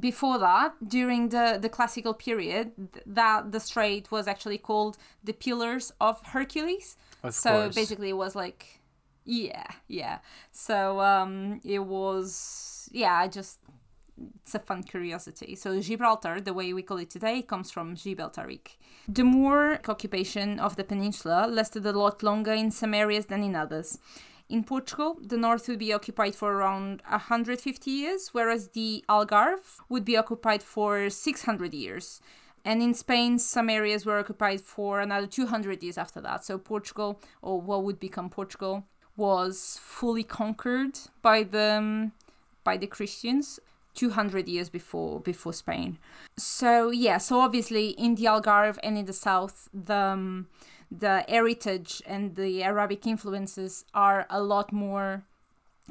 Before 0.00 0.38
that, 0.38 0.88
during 0.88 1.28
the, 1.28 1.58
the 1.60 1.68
classical 1.68 2.14
period, 2.14 2.72
that 3.06 3.52
the 3.52 3.60
strait 3.60 4.10
was 4.10 4.26
actually 4.26 4.58
called 4.58 4.96
the 5.22 5.32
Pillars 5.32 5.92
of 6.00 6.22
Hercules. 6.22 6.96
Of 7.22 7.34
so 7.34 7.50
course. 7.50 7.74
basically, 7.74 8.10
it 8.10 8.16
was 8.16 8.34
like, 8.34 8.80
yeah, 9.24 9.66
yeah. 9.88 10.18
So 10.52 11.00
um, 11.00 11.60
it 11.64 11.80
was, 11.80 12.88
yeah, 12.92 13.14
I 13.14 13.28
just 13.28 13.58
it's 14.42 14.54
a 14.54 14.58
fun 14.58 14.82
curiosity. 14.82 15.54
So 15.56 15.80
Gibraltar, 15.80 16.40
the 16.40 16.52
way 16.52 16.72
we 16.72 16.82
call 16.82 16.98
it 16.98 17.10
today, 17.10 17.42
comes 17.42 17.70
from 17.70 17.96
Jibel 17.96 18.32
Tariq. 18.32 18.76
The 19.08 19.24
Moor 19.24 19.80
occupation 19.88 20.58
of 20.60 20.76
the 20.76 20.84
peninsula 20.84 21.46
lasted 21.48 21.84
a 21.86 21.92
lot 21.92 22.22
longer 22.22 22.52
in 22.52 22.70
some 22.70 22.94
areas 22.94 23.26
than 23.26 23.42
in 23.42 23.56
others. 23.56 23.98
In 24.48 24.62
Portugal, 24.62 25.18
the 25.20 25.38
north 25.38 25.68
would 25.68 25.78
be 25.78 25.92
occupied 25.92 26.34
for 26.34 26.52
around 26.52 27.02
150 27.08 27.90
years, 27.90 28.28
whereas 28.32 28.68
the 28.68 29.04
Algarve 29.08 29.80
would 29.88 30.04
be 30.04 30.16
occupied 30.16 30.62
for 30.62 31.08
600 31.08 31.72
years. 31.72 32.20
And 32.64 32.82
in 32.82 32.94
Spain, 32.94 33.38
some 33.38 33.68
areas 33.68 34.06
were 34.06 34.18
occupied 34.18 34.60
for 34.60 35.00
another 35.00 35.26
200 35.26 35.82
years 35.82 35.98
after 35.98 36.20
that. 36.20 36.44
So 36.44 36.58
Portugal, 36.58 37.20
or 37.42 37.60
what 37.60 37.84
would 37.84 38.00
become 38.00 38.30
Portugal, 38.30 38.84
was 39.16 39.78
fully 39.80 40.24
conquered 40.24 40.98
by 41.22 41.42
the 41.42 42.10
by 42.64 42.78
the 42.78 42.86
Christians 42.86 43.60
200 43.94 44.48
years 44.48 44.68
before 44.68 45.20
before 45.20 45.52
Spain. 45.52 45.98
So 46.36 46.90
yeah, 46.90 47.18
so 47.18 47.40
obviously 47.40 47.90
in 47.90 48.14
the 48.16 48.24
Algarve 48.24 48.78
and 48.82 48.98
in 48.98 49.06
the 49.06 49.12
south, 49.12 49.68
the 49.72 49.94
um, 49.94 50.48
the 50.90 51.24
heritage 51.28 52.02
and 52.06 52.36
the 52.36 52.62
Arabic 52.62 53.06
influences 53.06 53.84
are 53.94 54.26
a 54.30 54.42
lot 54.42 54.72
more 54.72 55.24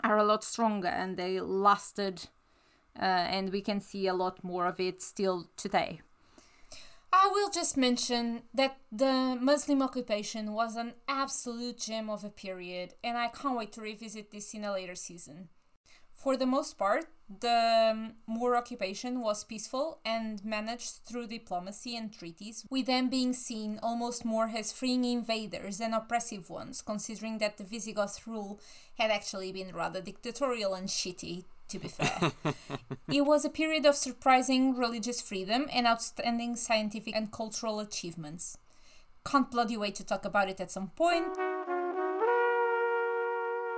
are 0.03 0.17
a 0.17 0.23
lot 0.23 0.43
stronger 0.43 0.87
and 0.87 1.17
they 1.17 1.39
lasted 1.39 2.27
uh, 2.99 3.03
and 3.05 3.51
we 3.51 3.61
can 3.61 3.79
see 3.79 4.07
a 4.07 4.13
lot 4.13 4.43
more 4.43 4.65
of 4.65 4.79
it 4.79 5.01
still 5.01 5.47
today. 5.57 6.01
I 7.11 7.29
will 7.31 7.51
just 7.51 7.77
mention 7.77 8.41
that 8.55 8.77
the 8.91 9.37
Muslim 9.39 9.83
occupation 9.83 10.53
was 10.53 10.75
an 10.75 10.93
absolute 11.07 11.77
gem 11.77 12.09
of 12.09 12.23
a 12.23 12.29
period, 12.29 12.95
and 13.03 13.17
I 13.17 13.27
can't 13.27 13.55
wait 13.55 13.71
to 13.73 13.81
revisit 13.81 14.31
this 14.31 14.53
in 14.55 14.63
a 14.63 14.73
later 14.73 14.95
season. 14.95 15.49
For 16.15 16.35
the 16.35 16.47
most 16.47 16.77
part, 16.77 17.05
the 17.39 18.13
Moor 18.27 18.55
occupation 18.55 19.21
was 19.21 19.43
peaceful 19.43 19.99
and 20.05 20.43
managed 20.43 21.05
through 21.05 21.27
diplomacy 21.27 21.95
and 21.95 22.11
treaties, 22.11 22.65
with 22.69 22.85
them 22.85 23.09
being 23.09 23.33
seen 23.33 23.79
almost 23.81 24.25
more 24.25 24.51
as 24.55 24.71
freeing 24.71 25.05
invaders 25.05 25.77
than 25.77 25.93
oppressive 25.93 26.49
ones, 26.49 26.81
considering 26.81 27.37
that 27.39 27.57
the 27.57 27.63
Visigoth 27.63 28.25
rule 28.27 28.59
had 28.97 29.11
actually 29.11 29.51
been 29.51 29.73
rather 29.73 30.01
dictatorial 30.01 30.73
and 30.73 30.87
shitty, 30.87 31.45
to 31.69 31.79
be 31.79 31.87
fair. 31.87 32.31
it 33.11 33.25
was 33.25 33.45
a 33.45 33.49
period 33.49 33.85
of 33.85 33.95
surprising 33.95 34.75
religious 34.75 35.21
freedom 35.21 35.67
and 35.73 35.87
outstanding 35.87 36.55
scientific 36.55 37.15
and 37.15 37.31
cultural 37.31 37.79
achievements. 37.79 38.57
Can't 39.25 39.49
bloody 39.49 39.77
wait 39.77 39.95
to 39.95 40.05
talk 40.05 40.25
about 40.25 40.49
it 40.49 40.59
at 40.59 40.71
some 40.71 40.89
point. 40.89 41.37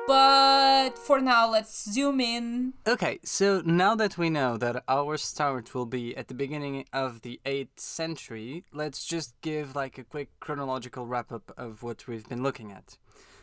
But 0.08 1.00
for 1.00 1.20
now, 1.20 1.50
let's 1.50 1.92
zoom 1.92 2.20
in. 2.20 2.74
Okay, 2.88 3.20
so 3.24 3.62
now 3.66 3.96
that 3.96 4.18
we 4.20 4.30
know 4.30 4.56
that 4.58 4.84
our 4.88 5.18
start 5.18 5.74
will 5.74 5.88
be 5.88 6.16
at 6.16 6.28
the 6.28 6.36
beginning 6.36 6.86
of 6.94 7.22
the 7.22 7.40
8th 7.46 7.80
century, 7.80 8.64
let's 8.72 9.06
just 9.06 9.34
give 9.42 9.76
like 9.76 9.98
a 9.98 10.04
quick 10.04 10.30
chronological 10.40 11.08
wrap 11.08 11.32
up 11.32 11.52
of 11.58 11.82
what 11.82 12.08
we've 12.08 12.30
been 12.30 12.44
looking 12.44 12.72
at. 12.72 12.98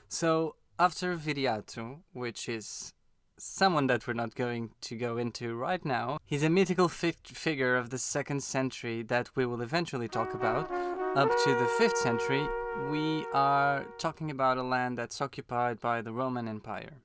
So, 0.09 0.55
after 0.79 1.17
Viriato, 1.17 2.01
which 2.13 2.49
is 2.49 2.93
someone 3.39 3.89
that 3.89 4.07
we're 4.07 4.13
not 4.13 4.37
going 4.37 4.71
to 4.83 4.97
go 4.97 5.17
into 5.17 5.57
right 5.57 5.85
now, 5.85 6.19
he's 6.25 6.45
a 6.45 6.51
mythical 6.51 6.89
fi- 6.89 7.15
figure 7.25 7.77
of 7.77 7.91
the 7.91 7.97
2nd 7.97 8.41
century 8.41 9.03
that 9.03 9.31
we 9.35 9.45
will 9.47 9.63
eventually 9.63 10.07
talk 10.07 10.33
about, 10.33 10.71
up 11.17 11.31
to 11.45 11.51
the 11.55 11.69
5th 11.79 11.97
century, 11.97 12.47
we 12.91 13.27
are 13.33 13.85
talking 13.99 14.31
about 14.31 14.59
a 14.59 14.63
land 14.63 14.99
that's 14.99 15.21
occupied 15.21 15.81
by 15.81 16.01
the 16.01 16.13
Roman 16.13 16.49
Empire. 16.49 16.99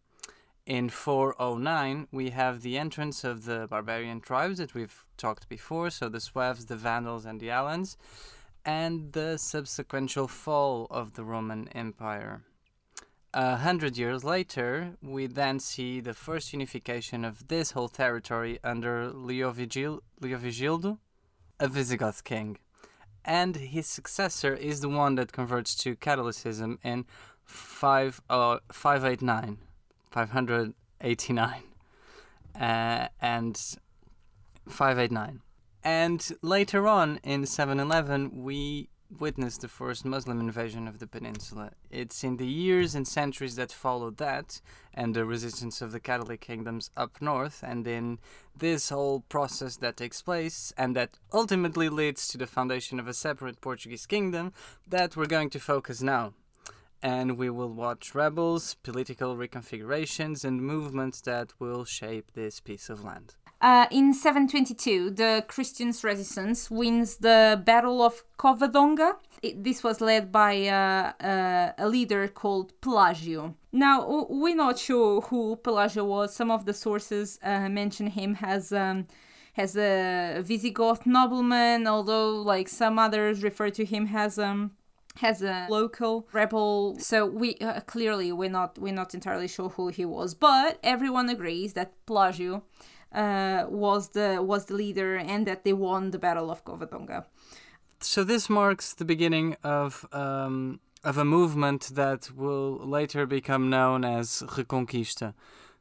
In 0.66 0.90
409, 0.90 2.08
we 2.12 2.30
have 2.32 2.62
the 2.62 2.78
entrance 2.78 3.24
of 3.24 3.46
the 3.46 3.68
barbarian 3.70 4.20
tribes 4.22 4.58
that 4.60 4.74
we've 4.74 5.06
talked 5.18 5.48
before, 5.48 5.90
so 5.90 6.10
the 6.10 6.20
Sueves, 6.20 6.66
the 6.66 6.76
Vandals, 6.76 7.26
and 7.26 7.40
the 7.40 7.50
Alans, 7.50 7.98
and 8.66 9.14
the 9.14 9.38
subsequential 9.38 10.30
fall 10.30 10.88
of 10.90 11.14
the 11.14 11.24
Roman 11.24 11.68
Empire. 11.70 12.44
A 13.34 13.58
hundred 13.58 13.98
years 13.98 14.24
later, 14.24 14.96
we 15.02 15.28
then 15.28 15.60
see 15.60 16.00
the 16.00 16.14
first 16.14 16.54
unification 16.54 17.24
of 17.24 17.48
this 17.48 17.72
whole 17.72 17.90
territory 17.90 18.60
under 18.64 19.12
Leovigil- 19.12 20.02
Leovigildo, 20.22 20.98
a 21.60 21.68
Visigoth 21.68 22.24
king 22.24 22.58
and 23.28 23.58
his 23.58 23.86
successor 23.86 24.54
is 24.56 24.80
the 24.80 24.90
one 24.90 25.16
that 25.16 25.34
converts 25.34 25.76
to 25.76 25.96
Catholicism 25.98 26.80
in 26.84 27.06
five 27.44 28.22
uh, 28.30 28.60
589 28.72 29.58
589 30.10 31.64
uh, 32.60 33.08
and 33.22 33.78
589 34.68 35.42
and 35.84 36.32
later 36.42 36.88
on 36.88 37.20
in 37.24 37.46
711 37.46 38.44
we 38.44 38.90
witnessed 39.20 39.62
the 39.62 39.68
first 39.68 40.06
Muslim 40.06 40.40
invasion 40.40 40.88
of 40.88 41.00
the 41.00 41.08
peninsula. 41.08 41.72
It's 41.90 42.24
in 42.24 42.38
the 42.38 42.48
years 42.48 42.96
and 42.96 43.08
centuries 43.08 43.56
that 43.56 43.72
followed 43.72 44.18
that, 44.18 44.62
and 44.94 45.16
the 45.16 45.26
resistance 45.26 45.82
of 45.82 45.92
the 45.92 46.00
Catholic 46.00 46.42
kingdoms 46.42 46.92
up 46.98 47.22
north, 47.22 47.64
and 47.64 47.88
in 47.88 48.20
this 48.56 48.90
whole 48.90 49.22
process 49.30 49.78
that 49.78 49.98
takes 49.98 50.22
place, 50.22 50.74
and 50.78 50.96
that 50.96 51.18
ultimately 51.34 51.90
leads 51.90 52.28
to 52.28 52.38
the 52.38 52.48
foundation 52.48 53.00
of 53.00 53.08
a 53.08 53.14
separate 53.14 53.62
Portuguese 53.62 54.06
kingdom, 54.06 54.54
that 54.88 55.16
we're 55.16 55.26
going 55.26 55.50
to 55.52 55.60
focus 55.60 56.02
now. 56.02 56.34
And 57.02 57.38
we 57.38 57.50
will 57.50 57.70
watch 57.70 58.16
rebels, 58.16 58.76
political 58.84 59.36
reconfigurations, 59.36 60.44
and 60.44 60.62
movements 60.62 61.22
that 61.22 61.54
will 61.60 61.86
shape 61.86 62.32
this 62.34 62.60
piece 62.60 62.90
of 62.90 63.04
land. 63.04 63.36
Uh, 63.60 63.88
in 63.90 64.14
722, 64.14 65.12
the 65.12 65.44
Christians' 65.48 66.04
resistance 66.04 66.70
wins 66.70 67.18
the 67.18 67.62
Battle 67.66 68.04
of 68.04 68.24
Covadonga. 68.38 69.16
It, 69.42 69.64
this 69.64 69.84
was 69.84 70.00
led 70.00 70.32
by 70.32 70.68
uh, 70.68 71.14
uh, 71.24 71.72
a 71.78 71.88
leader 71.88 72.28
called 72.28 72.74
Pelagio. 72.82 73.56
Now, 73.72 74.28
we're 74.30 74.56
not 74.56 74.78
sure 74.78 75.22
who 75.22 75.56
Pelagio 75.58 76.06
was. 76.06 76.36
Some 76.36 76.52
of 76.52 76.66
the 76.66 76.74
sources 76.74 77.40
uh, 77.42 77.68
mention 77.70 78.08
him 78.08 78.38
as 78.42 78.72
um, 78.72 79.08
as 79.56 79.76
a 79.76 80.42
Visigoth 80.44 81.06
nobleman, 81.08 81.88
although 81.88 82.36
like 82.36 82.70
some 82.70 83.00
others 83.00 83.42
refer 83.42 83.72
to 83.72 83.86
him 83.86 84.10
as 84.14 84.38
um, 84.38 84.72
as 85.22 85.42
a 85.42 85.68
local 85.70 86.28
rebel. 86.32 86.98
So 87.00 87.26
we 87.26 87.56
uh, 87.56 87.82
clearly 87.82 88.32
we're 88.32 88.52
not 88.52 88.78
we're 88.78 88.94
not 88.94 89.14
entirely 89.14 89.48
sure 89.48 89.70
who 89.70 89.88
he 89.90 90.06
was, 90.06 90.36
but 90.36 90.80
everyone 90.84 91.30
agrees 91.30 91.74
that 91.74 91.94
Pelagio 92.06 92.62
uh, 93.12 93.66
was 93.70 94.10
the 94.10 94.42
was 94.42 94.66
the 94.66 94.74
leader 94.74 95.16
and 95.16 95.48
that 95.48 95.64
they 95.64 95.74
won 95.74 96.12
the 96.12 96.20
Battle 96.20 96.52
of 96.52 96.64
Covadonga. 96.64 97.26
So 98.00 98.24
this 98.24 98.50
marks 98.50 98.94
the 98.94 99.06
beginning 99.06 99.58
of 99.64 100.06
um, 100.12 100.80
of 101.04 101.18
a 101.18 101.26
movement 101.26 101.92
that 101.94 102.32
will 102.36 102.78
later 102.78 103.26
become 103.26 103.70
known 103.70 104.04
as 104.04 104.44
Reconquista. 104.48 105.34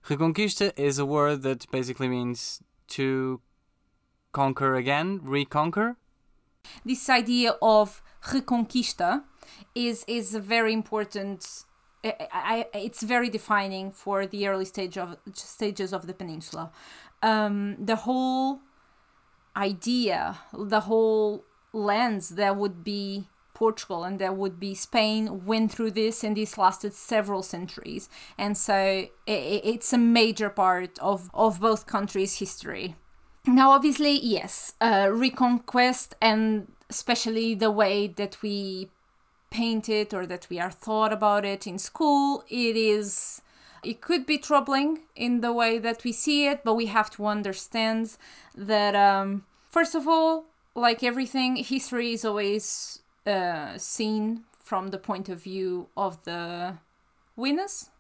Reconquista 0.08 0.72
is 0.78 0.98
a 0.98 1.06
word 1.06 1.42
that 1.42 1.70
basically 1.70 2.08
means 2.08 2.60
to 2.88 3.40
conquer 4.32 4.76
again, 4.76 5.20
reconquer. 5.22 5.96
This 6.84 7.08
idea 7.08 7.56
of 7.60 8.02
Reconquista 8.22 9.24
is 9.74 10.04
is 10.06 10.34
a 10.34 10.40
very 10.40 10.72
important. 10.72 11.64
I, 12.04 12.66
I, 12.72 12.78
it's 12.86 13.02
very 13.02 13.28
defining 13.28 13.90
for 13.90 14.26
the 14.26 14.46
early 14.46 14.64
stage 14.64 14.96
of 14.96 15.16
stages 15.32 15.92
of 15.92 16.06
the 16.06 16.14
peninsula. 16.14 16.70
Um, 17.26 17.76
the 17.90 17.96
whole 17.96 18.60
idea, 19.56 20.38
the 20.52 20.82
whole 20.88 21.44
lens 21.72 22.24
that 22.40 22.56
would 22.56 22.84
be 22.84 23.28
Portugal 23.52 24.04
and 24.04 24.18
that 24.18 24.36
would 24.36 24.60
be 24.60 24.74
Spain 24.74 25.46
went 25.46 25.72
through 25.72 25.92
this, 25.92 26.22
and 26.22 26.36
this 26.36 26.58
lasted 26.58 26.92
several 26.92 27.42
centuries. 27.42 28.08
And 28.36 28.56
so 28.56 28.76
it, 29.26 29.60
it's 29.72 29.92
a 29.92 29.98
major 29.98 30.50
part 30.50 30.98
of, 31.00 31.30
of 31.32 31.60
both 31.60 31.86
countries' 31.86 32.38
history. 32.38 32.96
Now, 33.46 33.70
obviously, 33.70 34.18
yes, 34.20 34.74
uh, 34.80 35.08
Reconquest 35.10 36.14
and 36.20 36.70
especially 36.90 37.54
the 37.54 37.70
way 37.70 38.06
that 38.06 38.42
we 38.42 38.90
paint 39.50 39.88
it 39.88 40.12
or 40.12 40.26
that 40.26 40.48
we 40.50 40.60
are 40.60 40.70
thought 40.70 41.12
about 41.12 41.44
it 41.44 41.66
in 41.66 41.78
school, 41.78 42.44
it 42.48 42.76
is 42.76 43.40
it 43.82 44.00
could 44.00 44.26
be 44.26 44.38
troubling 44.38 45.00
in 45.14 45.40
the 45.40 45.52
way 45.52 45.78
that 45.78 46.04
we 46.04 46.12
see 46.12 46.46
it, 46.46 46.62
but 46.64 46.74
we 46.74 46.86
have 46.86 47.10
to 47.10 47.26
understand 47.26 48.16
that, 48.54 48.94
um, 48.94 49.44
first 49.68 49.94
of 49.94 50.06
all, 50.08 50.44
like 50.74 51.02
everything, 51.02 51.56
history 51.56 52.12
is 52.12 52.24
always 52.24 53.00
uh, 53.26 53.76
seen 53.78 54.44
from 54.62 54.88
the 54.88 54.98
point 54.98 55.28
of 55.28 55.42
view 55.42 55.88
of 55.96 56.22
the 56.24 56.74
winners. 57.36 57.90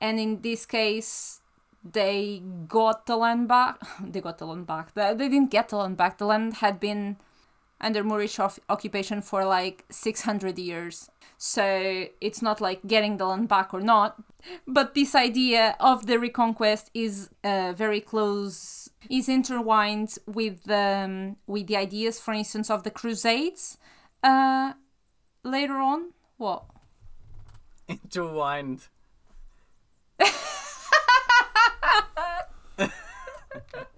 And 0.00 0.18
in 0.18 0.42
this 0.42 0.66
case, 0.66 1.40
they 1.84 2.42
got 2.66 3.06
the 3.06 3.16
land 3.16 3.48
back. 3.48 3.78
they 4.02 4.20
got 4.20 4.38
the 4.38 4.46
land 4.46 4.66
back. 4.66 4.94
They, 4.94 5.14
didn't 5.14 5.50
get 5.50 5.68
the 5.68 5.76
land 5.76 5.96
back. 5.96 6.18
The 6.18 6.26
land 6.26 6.54
had 6.54 6.80
been 6.80 7.16
under 7.80 8.02
Moorish 8.02 8.38
occupation 8.68 9.22
for 9.22 9.44
like 9.44 9.84
600 9.90 10.58
years. 10.58 11.10
So 11.40 12.06
it's 12.20 12.42
not 12.42 12.60
like 12.60 12.84
getting 12.84 13.16
the 13.16 13.24
land 13.24 13.48
back 13.48 13.72
or 13.72 13.80
not. 13.80 14.20
But 14.66 14.94
this 14.94 15.14
idea 15.14 15.76
of 15.78 16.06
the 16.06 16.18
reconquest 16.18 16.90
is 16.94 17.30
uh, 17.44 17.72
very 17.76 18.00
close, 18.00 18.90
is 19.08 19.28
intertwined 19.28 20.18
with 20.26 20.68
um, 20.68 21.36
with 21.46 21.68
the 21.68 21.76
ideas, 21.76 22.18
for 22.18 22.34
instance, 22.34 22.70
of 22.70 22.82
the 22.82 22.90
Crusades. 22.90 23.78
Uh, 24.22 24.72
later 25.44 25.76
on, 25.76 26.12
what? 26.38 26.64
Intertwined. 27.86 28.88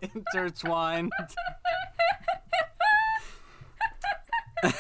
Intertwined. 0.03 1.13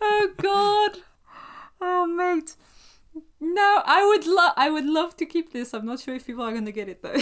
oh 0.00 0.28
God. 0.38 1.02
Oh 1.80 2.06
mate. 2.06 2.56
No, 3.40 3.82
I 3.84 4.06
would 4.06 4.26
love 4.26 4.52
I 4.56 4.70
would 4.70 4.86
love 4.86 5.16
to 5.16 5.26
keep 5.26 5.52
this. 5.52 5.74
I'm 5.74 5.86
not 5.86 6.00
sure 6.00 6.14
if 6.14 6.26
people 6.26 6.44
are 6.44 6.52
gonna 6.52 6.72
get 6.72 6.88
it 6.88 7.02
though. 7.02 7.16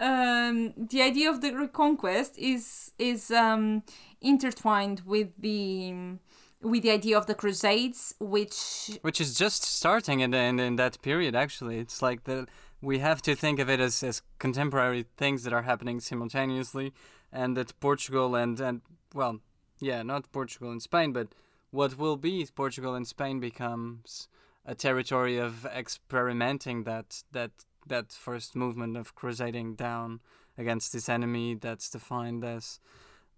um, 0.00 0.74
the 0.76 1.02
idea 1.02 1.30
of 1.30 1.40
the 1.40 1.52
reconquest 1.52 2.38
is 2.38 2.92
is 2.98 3.30
um, 3.30 3.82
intertwined 4.20 5.02
with 5.06 5.28
the 5.38 6.18
with 6.60 6.82
the 6.82 6.90
idea 6.90 7.16
of 7.16 7.26
the 7.26 7.34
Crusades, 7.34 8.14
which 8.18 8.98
which 9.02 9.20
is 9.20 9.34
just 9.34 9.62
starting 9.62 10.20
in, 10.20 10.34
in 10.34 10.58
in 10.58 10.76
that 10.76 11.00
period. 11.02 11.34
Actually, 11.34 11.78
it's 11.78 12.02
like 12.02 12.24
the 12.24 12.46
we 12.82 12.98
have 12.98 13.22
to 13.22 13.34
think 13.34 13.58
of 13.58 13.70
it 13.70 13.80
as 13.80 14.02
as 14.02 14.22
contemporary 14.38 15.06
things 15.16 15.44
that 15.44 15.52
are 15.52 15.62
happening 15.62 16.00
simultaneously, 16.00 16.92
and 17.32 17.56
that 17.56 17.78
Portugal 17.80 18.34
and 18.34 18.60
and 18.60 18.80
well, 19.14 19.40
yeah, 19.78 20.02
not 20.02 20.32
Portugal 20.32 20.70
and 20.70 20.82
Spain, 20.82 21.12
but 21.12 21.28
what 21.74 21.98
will 21.98 22.16
be 22.16 22.46
Portugal 22.54 22.94
and 22.94 23.06
Spain 23.06 23.40
becomes 23.40 24.28
a 24.64 24.74
territory 24.74 25.36
of 25.38 25.66
experimenting 25.66 26.84
that 26.84 27.24
that 27.32 27.50
that 27.86 28.12
first 28.12 28.54
movement 28.54 28.96
of 28.96 29.14
crusading 29.14 29.74
down 29.74 30.20
against 30.56 30.92
this 30.92 31.08
enemy 31.08 31.54
that's 31.54 31.90
defined 31.90 32.44
as 32.44 32.78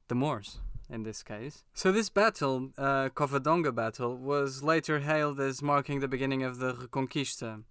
the 0.08 0.14
Moors 0.14 0.58
in 0.88 1.02
this 1.02 1.24
case. 1.24 1.64
So 1.74 1.90
this 1.90 2.10
battle, 2.10 2.70
uh, 2.78 3.08
Covadonga 3.08 3.74
battle, 3.74 4.16
was 4.16 4.62
later 4.62 5.00
hailed 5.00 5.40
as 5.40 5.62
marking 5.62 5.98
the 5.98 6.06
beginning 6.06 6.44
of 6.44 6.58
the 6.58 6.74
Reconquista. 6.74 7.64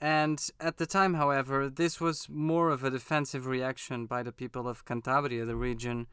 And 0.00 0.38
at 0.60 0.76
the 0.76 0.86
time, 0.86 1.14
however, 1.14 1.68
this 1.68 2.00
was 2.00 2.28
more 2.28 2.68
of 2.70 2.84
a 2.84 2.90
defensive 2.90 3.46
reaction 3.46 4.06
by 4.06 4.22
the 4.22 4.30
people 4.30 4.68
of 4.68 4.84
Cantabria, 4.84 5.46
the 5.46 5.56
region 5.56 6.06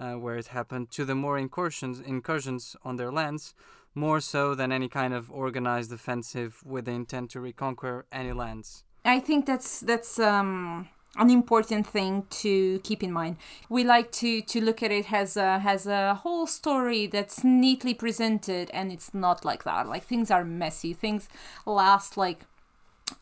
uh, 0.00 0.14
where 0.14 0.36
it 0.36 0.48
happened, 0.48 0.90
to 0.90 1.04
the 1.04 1.14
Moor 1.14 1.36
incursions, 1.38 2.00
incursions 2.00 2.74
on 2.82 2.96
their 2.96 3.12
lands, 3.12 3.54
more 3.94 4.20
so 4.20 4.54
than 4.54 4.72
any 4.72 4.88
kind 4.88 5.12
of 5.12 5.30
organized 5.30 5.92
offensive 5.92 6.62
with 6.64 6.86
the 6.86 6.92
intent 6.92 7.30
to 7.30 7.40
reconquer 7.40 8.06
any 8.10 8.32
lands. 8.32 8.84
I 9.04 9.20
think 9.20 9.46
that's 9.46 9.80
that's 9.80 10.18
um, 10.18 10.88
an 11.16 11.30
important 11.30 11.86
thing 11.86 12.26
to 12.42 12.78
keep 12.80 13.02
in 13.02 13.12
mind. 13.12 13.36
We 13.68 13.84
like 13.84 14.10
to 14.12 14.40
to 14.42 14.60
look 14.60 14.82
at 14.82 14.90
it 14.90 15.12
as 15.12 15.36
a 15.36 15.62
as 15.64 15.86
a 15.86 16.14
whole 16.14 16.46
story 16.46 17.06
that's 17.06 17.42
neatly 17.44 17.94
presented, 17.94 18.70
and 18.72 18.92
it's 18.92 19.12
not 19.12 19.44
like 19.44 19.64
that. 19.64 19.88
Like 19.88 20.04
things 20.04 20.30
are 20.30 20.44
messy. 20.44 20.92
Things 20.92 21.28
last 21.66 22.16
like 22.16 22.44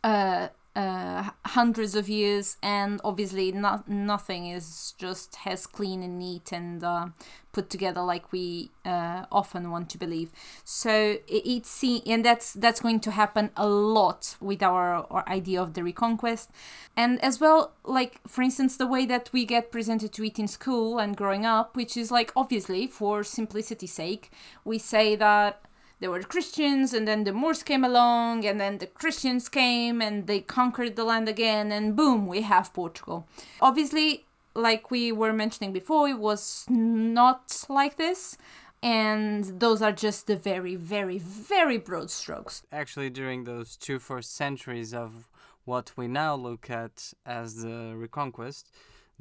uh, 0.05 0.49
uh, 0.79 1.31
hundreds 1.45 1.97
of 1.97 2.09
years, 2.09 2.57
and 2.62 3.01
obviously 3.03 3.51
not 3.51 3.88
nothing 3.88 4.47
is 4.47 4.95
just 4.97 5.37
as 5.45 5.67
clean 5.67 6.05
and 6.05 6.21
neat 6.21 6.53
and 6.53 6.85
uh, 6.85 7.09
put 7.51 7.69
together 7.69 8.01
like 8.01 8.31
we 8.31 8.71
uh, 8.85 9.25
often 9.33 9.73
want 9.73 9.91
to 9.91 9.99
believe. 9.99 10.31
So 10.62 10.93
it, 11.27 11.43
it's 11.45 11.83
and 11.83 12.25
that's 12.25 12.53
that's 12.53 12.81
going 12.81 13.01
to 13.01 13.11
happen 13.11 13.51
a 13.57 13.69
lot 13.69 14.37
with 14.41 14.62
our, 14.62 15.05
our 15.11 15.29
idea 15.29 15.61
of 15.61 15.75
the 15.75 15.83
reconquest, 15.83 16.51
and 16.97 17.21
as 17.25 17.41
well, 17.41 17.73
like 17.85 18.21
for 18.29 18.43
instance, 18.43 18.77
the 18.77 18.87
way 18.87 19.05
that 19.07 19.31
we 19.33 19.45
get 19.45 19.73
presented 19.73 20.12
to 20.12 20.25
it 20.25 20.38
in 20.38 20.47
school 20.47 21.01
and 21.01 21.17
growing 21.17 21.45
up, 21.45 21.75
which 21.75 21.97
is 21.97 22.12
like 22.12 22.31
obviously 22.37 22.87
for 22.87 23.25
simplicity's 23.25 23.93
sake, 23.93 24.31
we 24.64 24.79
say 24.79 25.17
that 25.17 25.61
there 26.00 26.11
were 26.11 26.22
Christians, 26.22 26.94
and 26.94 27.06
then 27.06 27.24
the 27.24 27.32
Moors 27.32 27.62
came 27.62 27.84
along, 27.84 28.44
and 28.44 28.61
then 28.61 28.78
the 28.78 28.87
Christians 28.87 29.48
came 29.48 30.00
and 30.00 30.26
they 30.26 30.40
conquered 30.40 30.96
the 30.96 31.04
land 31.04 31.28
again, 31.28 31.72
and 31.72 31.96
boom, 31.96 32.26
we 32.26 32.42
have 32.42 32.72
Portugal. 32.72 33.26
Obviously, 33.61 34.24
like 34.54 34.90
we 34.90 35.12
were 35.12 35.32
mentioning 35.32 35.72
before, 35.72 36.08
it 36.08 36.18
was 36.18 36.64
not 36.68 37.64
like 37.68 37.96
this. 37.96 38.37
And 38.80 39.44
those 39.58 39.82
are 39.82 39.90
just 39.90 40.28
the 40.28 40.37
very, 40.37 40.76
very, 40.76 41.18
very 41.18 41.78
broad 41.78 42.11
strokes. 42.12 42.62
Actually, 42.70 43.11
during 43.11 43.42
those 43.42 43.76
two 43.76 43.98
first 43.98 44.37
centuries 44.37 44.94
of 44.94 45.28
what 45.64 45.92
we 45.96 46.06
now 46.06 46.37
look 46.37 46.70
at 46.70 47.12
as 47.26 47.62
the 47.62 47.94
Reconquest, 47.96 48.70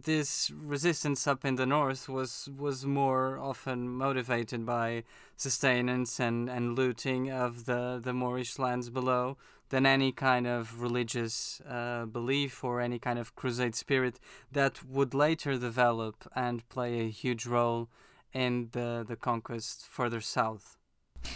this 0.04 0.52
resistance 0.52 1.26
up 1.26 1.44
in 1.44 1.56
the 1.56 1.66
north 1.66 2.08
was 2.08 2.50
was 2.56 2.86
more 2.86 3.40
often 3.40 3.90
motivated 3.90 4.66
by 4.66 5.04
sustenance 5.36 6.20
and, 6.20 6.50
and 6.50 6.76
looting 6.78 7.32
of 7.32 7.66
the, 7.66 8.00
the 8.02 8.14
Moorish 8.14 8.60
lands 8.60 8.90
below 8.90 9.38
than 9.70 9.86
any 9.86 10.12
kind 10.12 10.48
of 10.48 10.82
religious 10.82 11.62
uh, 11.68 12.06
belief 12.06 12.64
or 12.64 12.80
any 12.80 13.00
kind 13.00 13.20
of 13.20 13.36
crusade 13.36 13.76
spirit 13.76 14.20
that 14.52 14.86
would 14.86 15.14
later 15.14 15.58
develop 15.58 16.30
and 16.36 16.68
play 16.70 17.00
a 17.00 17.10
huge 17.10 17.46
role 17.46 17.90
in 18.34 18.70
the, 18.72 19.04
the 19.08 19.16
conquest 19.16 19.86
further 19.88 20.22
south. 20.22 20.77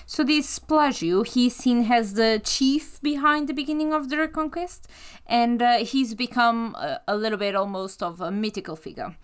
So 0.06 0.23
this 0.23 0.60
Pelagio, 0.60 1.25
he's 1.25 1.56
seen 1.56 1.91
as 1.91 2.13
the 2.13 2.41
chief 2.43 3.01
behind 3.01 3.47
the 3.47 3.54
beginning 3.54 3.93
of 3.93 4.10
the 4.10 4.17
Reconquest, 4.17 4.88
and 5.25 5.62
uh, 5.62 5.77
he's 5.77 6.13
become 6.13 6.75
a, 6.75 7.01
a, 7.08 7.15
little 7.15 7.38
bit 7.38 7.56
almost 7.56 8.04
of 8.04 8.21
a 8.21 8.32
mythical 8.32 8.75
figure. 8.75 9.15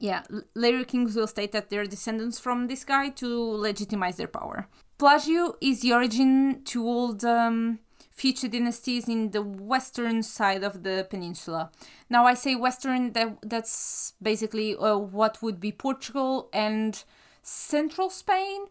Yeah, 0.00 0.22
later 0.54 0.84
kings 0.84 1.14
will 1.14 1.26
state 1.26 1.52
that 1.52 1.68
they're 1.68 1.84
descendants 1.84 2.38
from 2.38 2.66
this 2.66 2.84
guy 2.84 3.10
to 3.10 3.28
legitimize 3.28 4.16
their 4.16 4.26
power. 4.26 4.66
Pelagio 4.98 5.56
is 5.60 5.82
the 5.82 5.92
origin 5.92 6.62
to 6.64 6.84
all 6.86 7.12
the 7.12 7.30
um, 7.30 7.78
future 8.10 8.48
dynasties 8.48 9.08
in 9.08 9.30
the 9.30 9.42
western 9.42 10.22
side 10.22 10.62
of 10.62 10.82
the 10.82 11.06
peninsula. 11.10 11.70
Now 12.08 12.24
I 12.26 12.34
say 12.34 12.54
western, 12.54 13.12
that 13.12 13.38
that's 13.42 14.14
basically 14.22 14.76
uh, 14.76 14.96
what 14.96 15.42
would 15.42 15.60
be 15.60 15.72
Portugal 15.72 16.48
and 16.52 17.02
central 17.42 18.10
Spain, 18.10 18.66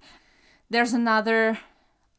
there's 0.71 0.93
another 0.93 1.59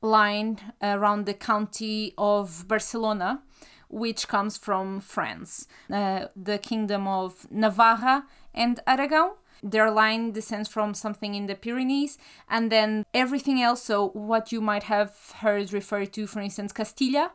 line 0.03 0.59
around 0.83 1.25
the 1.25 1.35
county 1.35 2.13
of 2.19 2.69
Barcelona, 2.69 3.43
which 3.89 4.29
comes 4.29 4.57
from 4.59 5.01
France, 5.01 5.67
uh, 5.91 6.27
the 6.37 6.59
kingdom 6.59 7.09
of 7.09 7.51
Navarra 7.51 8.27
and 8.55 8.79
Aragon. 8.87 9.31
Their 9.63 9.91
line 9.91 10.33
descends 10.33 10.69
from 10.69 10.93
something 10.93 11.35
in 11.35 11.47
the 11.47 11.55
Pyrenees, 11.55 12.19
and 12.49 12.71
then 12.71 13.05
everything 13.15 13.63
else. 13.63 13.83
So, 13.83 14.09
what 14.09 14.53
you 14.53 14.61
might 14.61 14.83
have 14.85 15.15
heard 15.37 15.73
referred 15.73 16.13
to, 16.15 16.27
for 16.27 16.41
instance, 16.41 16.73
Castilla 16.73 17.33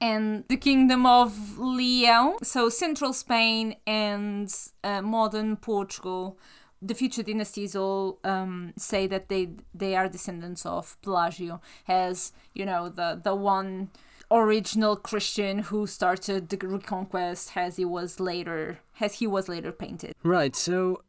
and 0.00 0.44
the 0.48 0.56
kingdom 0.56 1.06
of 1.06 1.58
Leon, 1.58 2.36
so 2.42 2.68
central 2.68 3.12
Spain 3.12 3.76
and 3.86 4.52
uh, 4.84 5.02
modern 5.02 5.56
Portugal 5.56 6.38
the 6.80 6.94
future 6.94 7.22
dynasties 7.22 7.74
all 7.74 8.18
um, 8.24 8.72
say 8.76 9.06
that 9.06 9.28
they 9.28 9.50
they 9.74 9.96
are 9.96 10.08
descendants 10.08 10.64
of 10.64 10.96
Pelagio, 11.02 11.60
as 11.86 12.32
you 12.54 12.64
know 12.64 12.88
the 12.88 13.20
the 13.22 13.34
one 13.34 13.90
original 14.30 14.94
Christian 14.94 15.60
who 15.60 15.86
started 15.86 16.48
the 16.48 16.58
Reconquest, 16.66 17.56
as 17.56 17.76
he 17.76 17.84
was 17.84 18.20
later 18.20 18.80
as 19.00 19.14
he 19.14 19.26
was 19.26 19.48
later 19.48 19.72
painted. 19.72 20.14
Right. 20.22 20.54
So 20.54 21.02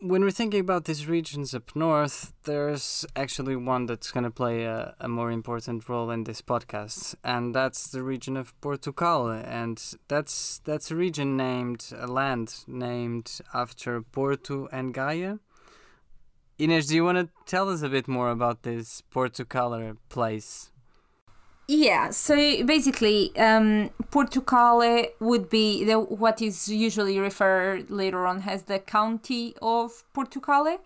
when 0.00 0.22
we're 0.22 0.30
thinking 0.30 0.60
about 0.60 0.84
these 0.84 1.06
regions 1.06 1.54
up 1.54 1.74
north, 1.74 2.32
there's 2.44 3.04
actually 3.16 3.56
one 3.56 3.86
that's 3.86 4.10
going 4.10 4.24
to 4.24 4.30
play 4.30 4.64
a, 4.64 4.94
a 5.00 5.08
more 5.08 5.30
important 5.30 5.88
role 5.88 6.10
in 6.10 6.24
this 6.24 6.42
podcast, 6.42 7.14
and 7.24 7.54
that's 7.54 7.88
the 7.88 8.02
region 8.02 8.36
of 8.36 8.58
Portugal. 8.60 9.28
And 9.28 9.82
that's 10.08 10.60
that's 10.64 10.90
a 10.90 10.96
region 10.96 11.36
named, 11.36 11.92
a 11.96 12.06
land 12.06 12.64
named 12.66 13.40
after 13.52 14.02
Porto 14.02 14.68
and 14.72 14.94
Gaia. 14.94 15.38
Inês, 16.58 16.88
do 16.88 16.94
you 16.96 17.04
want 17.04 17.18
to 17.18 17.28
tell 17.46 17.68
us 17.68 17.82
a 17.82 17.88
bit 17.88 18.08
more 18.08 18.30
about 18.30 18.62
this 18.62 19.02
Portucaler 19.12 19.96
place? 20.08 20.72
Yeah, 21.70 22.12
so 22.12 22.34
basically, 22.64 23.36
um, 23.36 23.90
would 25.20 25.50
be 25.50 25.84
the, 25.84 26.00
what 26.00 26.40
is 26.40 26.68
usually 26.68 27.18
referred 27.18 27.90
later 27.90 28.26
on 28.26 28.42
as 28.46 28.62
the 28.62 28.78
county 28.78 29.54
of 29.60 30.02
Portucale. 30.14 30.78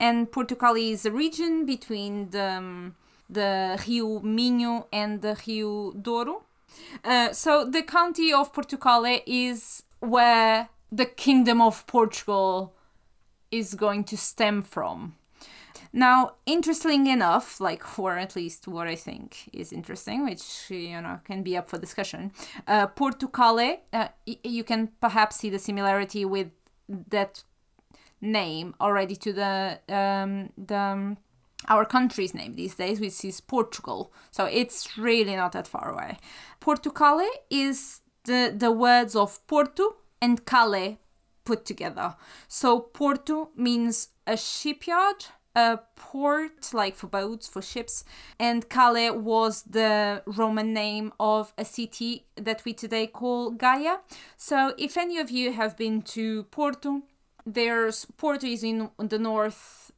And 0.00 0.32
Portucale 0.32 0.76
is 0.92 1.04
a 1.04 1.10
region 1.10 1.66
between 1.66 2.30
the, 2.30 2.52
um, 2.52 2.94
the 3.28 3.78
Rio 3.86 4.20
Minho 4.20 4.86
and 4.90 5.20
the 5.20 5.36
Rio 5.46 5.92
Douro. 5.92 6.44
Uh, 7.04 7.34
so 7.34 7.66
the 7.66 7.82
county 7.82 8.32
of 8.32 8.54
Portucale 8.54 9.20
is 9.26 9.82
where 10.00 10.70
the 10.90 11.04
kingdom 11.04 11.60
of 11.60 11.86
Portugal 11.86 12.72
is 13.50 13.74
going 13.74 14.04
to 14.04 14.16
stem 14.16 14.62
from. 14.62 15.15
Now, 15.96 16.32
interesting 16.44 17.06
enough, 17.06 17.58
like, 17.58 17.98
or 17.98 18.18
at 18.18 18.36
least 18.36 18.68
what 18.68 18.86
I 18.86 18.96
think 18.96 19.48
is 19.54 19.72
interesting, 19.72 20.26
which, 20.26 20.66
you 20.68 21.00
know, 21.00 21.20
can 21.24 21.42
be 21.42 21.56
up 21.56 21.70
for 21.70 21.78
discussion, 21.78 22.32
uh, 22.68 22.86
Portucale, 22.88 23.80
uh, 23.94 24.08
y- 24.26 24.38
you 24.44 24.62
can 24.62 24.90
perhaps 25.00 25.36
see 25.36 25.48
the 25.48 25.58
similarity 25.58 26.26
with 26.26 26.48
that 27.08 27.44
name 28.20 28.74
already 28.78 29.16
to 29.16 29.32
the, 29.32 29.80
um, 29.88 30.50
the, 30.58 30.76
um, 30.76 31.16
our 31.68 31.86
country's 31.86 32.34
name 32.34 32.52
these 32.52 32.74
days, 32.74 33.00
which 33.00 33.24
is 33.24 33.40
Portugal. 33.40 34.12
So 34.30 34.44
it's 34.44 34.98
really 34.98 35.34
not 35.34 35.52
that 35.52 35.66
far 35.66 35.90
away. 35.90 36.18
Portucale 36.60 37.26
is 37.48 38.02
the, 38.24 38.54
the 38.54 38.70
words 38.70 39.16
of 39.16 39.44
Porto 39.46 39.96
and 40.20 40.44
Cale 40.44 40.98
put 41.46 41.64
together. 41.64 42.16
So 42.48 42.80
Porto 42.80 43.48
means 43.56 44.08
a 44.26 44.36
shipyard 44.36 45.24
a 45.56 45.80
port, 45.96 46.74
like 46.74 46.94
for 46.94 47.06
boats, 47.06 47.48
for 47.48 47.62
ships, 47.62 48.04
and 48.38 48.68
Cale 48.68 49.18
was 49.18 49.62
the 49.62 50.22
Roman 50.26 50.74
name 50.74 51.12
of 51.18 51.54
a 51.56 51.64
city 51.64 52.26
that 52.36 52.64
we 52.66 52.74
today 52.74 53.06
call 53.06 53.50
Gaia. 53.50 53.96
So, 54.36 54.74
if 54.78 54.96
any 54.98 55.18
of 55.18 55.30
you 55.30 55.52
have 55.52 55.76
been 55.76 56.02
to 56.02 56.44
Porto, 56.44 57.02
there's 57.46 58.04
Porto 58.18 58.46
is 58.46 58.62
in 58.62 58.90
the 58.98 59.18
north 59.18 59.90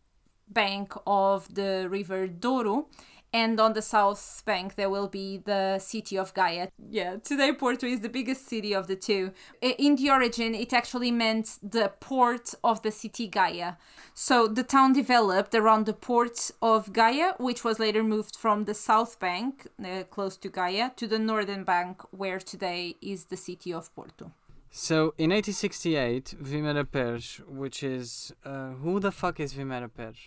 bank 0.49 0.95
of 1.07 1.53
the 1.55 1.89
river 1.91 2.29
Douro, 2.29 2.87
and 3.33 3.61
on 3.61 3.73
the 3.73 3.83
south 3.83 4.43
bank 4.45 4.75
there 4.75 4.91
will 4.91 5.09
be 5.09 5.39
the 5.39 5.79
city 5.79 6.17
of 6.17 6.33
Gaia. 6.35 6.69
Yeah, 6.91 7.17
today 7.17 7.53
Porto 7.53 7.87
is 7.87 8.01
the 8.01 8.09
biggest 8.09 8.49
city 8.49 8.75
of 8.75 8.87
the 8.87 8.97
two. 8.97 9.33
In 9.61 9.97
the 9.97 10.11
origin, 10.11 10.55
it 10.55 10.73
actually 10.73 11.11
meant 11.11 11.59
the 11.63 11.93
port 12.01 12.55
of 12.65 12.83
the 12.83 12.91
city 12.91 13.27
Gaia. 13.27 13.75
So 14.15 14.49
the 14.49 14.63
town 14.63 14.93
developed 14.93 15.55
around 15.55 15.87
the 15.87 15.93
port 15.93 16.51
of 16.61 16.93
Gaia, 16.93 17.35
which 17.39 17.65
was 17.65 17.79
later 17.79 18.03
moved 18.03 18.37
from 18.37 18.65
the 18.65 18.75
south 18.75 19.21
bank, 19.21 19.69
uh, 19.85 20.05
close 20.11 20.37
to 20.39 20.49
Gaia, 20.49 20.91
to 20.97 21.07
the 21.07 21.19
northern 21.19 21.65
bank, 21.65 22.03
where 22.11 22.39
today 22.39 22.97
is 23.01 23.27
the 23.27 23.37
city 23.37 23.73
of 23.73 23.95
Porto. 23.95 24.33
So 24.71 25.15
in 25.19 25.31
1868, 25.31 26.35
Vimara 26.43 26.85
Peres, 26.91 27.41
which 27.49 27.83
is 27.83 28.33
uh, 28.45 28.71
who 28.83 29.01
the 29.01 29.11
fuck 29.11 29.41
is 29.41 29.55
Vimara 29.55 29.89
Peres? 29.93 30.19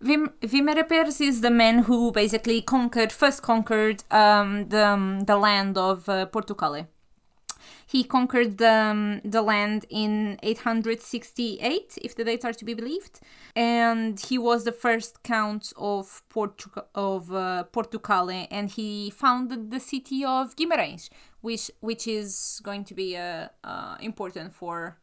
Vim- 0.00 0.32
Peres 0.88 1.20
is 1.20 1.40
the 1.40 1.50
man 1.50 1.80
who 1.84 2.12
basically 2.12 2.60
conquered, 2.60 3.12
first 3.12 3.42
conquered 3.42 4.04
um, 4.10 4.68
the, 4.68 4.86
um, 4.86 5.20
the 5.20 5.36
land 5.36 5.78
of 5.78 6.08
uh, 6.08 6.26
Portugal. 6.26 6.86
He 7.88 8.02
conquered 8.02 8.58
the, 8.58 8.72
um, 8.72 9.20
the 9.24 9.42
land 9.42 9.86
in 9.88 10.38
868, 10.42 11.98
if 12.02 12.16
the 12.16 12.24
dates 12.24 12.44
are 12.44 12.52
to 12.52 12.64
be 12.64 12.74
believed, 12.74 13.20
and 13.54 14.18
he 14.18 14.38
was 14.38 14.64
the 14.64 14.72
first 14.72 15.22
count 15.22 15.72
of, 15.76 16.22
Portu- 16.28 16.84
of 16.94 17.32
uh, 17.32 17.62
Portugal, 17.64 18.28
and 18.30 18.70
he 18.70 19.10
founded 19.10 19.70
the 19.70 19.78
city 19.80 20.24
of 20.24 20.56
Guimarães, 20.56 21.08
which 21.42 21.70
which 21.80 22.08
is 22.08 22.60
going 22.64 22.84
to 22.84 22.94
be 22.94 23.16
uh, 23.16 23.48
uh, 23.62 23.96
important 24.00 24.52
for 24.52 24.98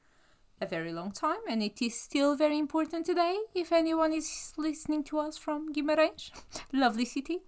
a 0.63 0.65
very 0.65 0.93
long 0.93 1.11
time 1.11 1.43
and 1.49 1.61
it 1.61 1.81
is 1.81 1.99
still 1.99 2.35
very 2.35 2.57
important 2.57 3.05
today 3.05 3.35
if 3.53 3.71
anyone 3.71 4.13
is 4.13 4.53
listening 4.57 5.03
to 5.03 5.19
us 5.19 5.37
from 5.37 5.73
Guimarães, 5.73 6.31
lovely 6.73 7.05
city. 7.05 7.39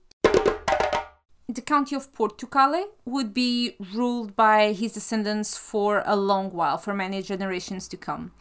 The 1.47 1.61
county 1.61 1.95
of 1.95 2.11
Portucale 2.13 2.83
would 3.05 3.33
be 3.33 3.77
ruled 3.93 4.35
by 4.35 4.73
his 4.73 4.93
descendants 4.93 5.57
for 5.57 6.03
a 6.05 6.15
long 6.15 6.51
while, 6.51 6.77
for 6.77 6.93
many 6.93 7.21
generations 7.21 7.87
to 7.89 7.97
come. 7.97 8.33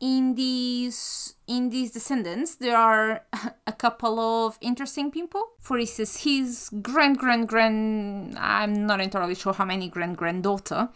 In 0.00 0.34
these 0.34 1.34
in 1.46 1.70
these 1.70 1.92
descendants, 1.92 2.56
there 2.56 2.76
are 2.76 3.22
a 3.66 3.72
couple 3.72 4.20
of 4.20 4.58
interesting 4.60 5.10
people. 5.10 5.42
For 5.60 5.78
instance, 5.78 6.24
his 6.24 6.70
grand 6.82 7.18
grand 7.18 7.48
grand 7.48 8.36
I'm 8.38 8.86
not 8.86 9.00
entirely 9.00 9.34
sure 9.34 9.54
how 9.54 9.64
many 9.64 9.88
grand 9.88 10.16
granddaughter 10.18 10.90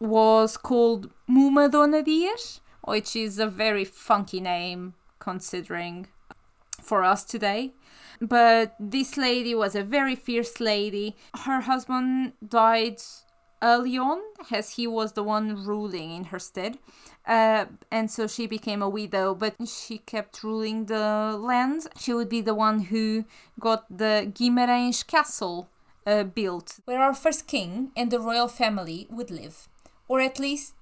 was 0.00 0.56
called 0.56 1.10
Mumadona 1.28 2.04
Dias 2.04 2.60
which 2.84 3.16
is 3.16 3.38
a 3.38 3.46
very 3.46 3.84
funky 3.84 4.40
name 4.40 4.94
considering 5.18 6.06
for 6.82 7.02
us 7.02 7.24
today. 7.24 7.72
But 8.20 8.74
this 8.78 9.16
lady 9.16 9.54
was 9.54 9.74
a 9.74 9.82
very 9.82 10.14
fierce 10.14 10.60
lady. 10.60 11.16
Her 11.44 11.60
husband 11.62 12.32
died 12.46 13.00
early 13.62 13.98
on, 13.98 14.20
as 14.52 14.70
he 14.72 14.86
was 14.86 15.12
the 15.12 15.22
one 15.22 15.64
ruling 15.64 16.10
in 16.10 16.24
her 16.24 16.38
stead. 16.38 16.78
Uh, 17.26 17.64
and 17.90 18.10
so 18.10 18.26
she 18.26 18.46
became 18.46 18.82
a 18.82 18.88
widow, 18.88 19.34
but 19.34 19.54
she 19.66 19.98
kept 19.98 20.44
ruling 20.44 20.86
the 20.86 21.38
land. 21.40 21.86
She 21.98 22.12
would 22.12 22.28
be 22.28 22.42
the 22.42 22.54
one 22.54 22.80
who 22.80 23.24
got 23.58 23.84
the 23.88 24.30
Guimarães 24.34 25.06
Castle 25.06 25.70
uh, 26.06 26.24
built, 26.24 26.80
where 26.84 27.00
our 27.00 27.14
first 27.14 27.46
king 27.46 27.90
and 27.96 28.10
the 28.10 28.20
royal 28.20 28.48
family 28.48 29.06
would 29.10 29.30
live. 29.30 29.68
Or 30.06 30.20
at 30.20 30.38
least 30.38 30.74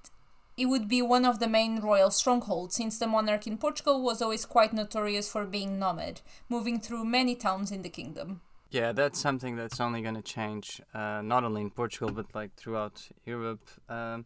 it 0.55 0.67
would 0.67 0.87
be 0.87 1.01
one 1.01 1.25
of 1.25 1.39
the 1.39 1.47
main 1.47 1.79
royal 1.79 2.11
strongholds, 2.11 2.75
since 2.75 2.97
the 2.97 3.07
monarch 3.07 3.47
in 3.47 3.57
Portugal 3.57 4.01
was 4.01 4.21
always 4.21 4.45
quite 4.45 4.73
notorious 4.73 5.29
for 5.29 5.45
being 5.45 5.79
nomad, 5.79 6.21
moving 6.49 6.79
through 6.79 7.05
many 7.05 7.35
towns 7.35 7.71
in 7.71 7.81
the 7.81 7.89
kingdom. 7.89 8.41
Yeah, 8.69 8.91
that's 8.91 9.19
something 9.19 9.55
that's 9.55 9.79
only 9.79 10.01
going 10.01 10.15
to 10.15 10.21
change, 10.21 10.81
uh, 10.93 11.21
not 11.21 11.43
only 11.43 11.61
in 11.61 11.69
Portugal, 11.69 12.11
but 12.11 12.33
like 12.33 12.55
throughout 12.55 13.07
Europe. 13.25 13.69
Um, 13.87 14.25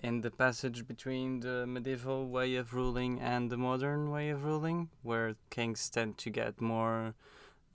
in 0.00 0.20
the 0.20 0.30
passage 0.30 0.86
between 0.86 1.40
the 1.40 1.66
medieval 1.66 2.28
way 2.28 2.54
of 2.54 2.72
ruling 2.72 3.20
and 3.20 3.50
the 3.50 3.56
modern 3.56 4.10
way 4.10 4.30
of 4.30 4.44
ruling, 4.44 4.88
where 5.02 5.34
kings 5.50 5.88
tend 5.90 6.18
to 6.18 6.30
get 6.30 6.60
more 6.60 7.14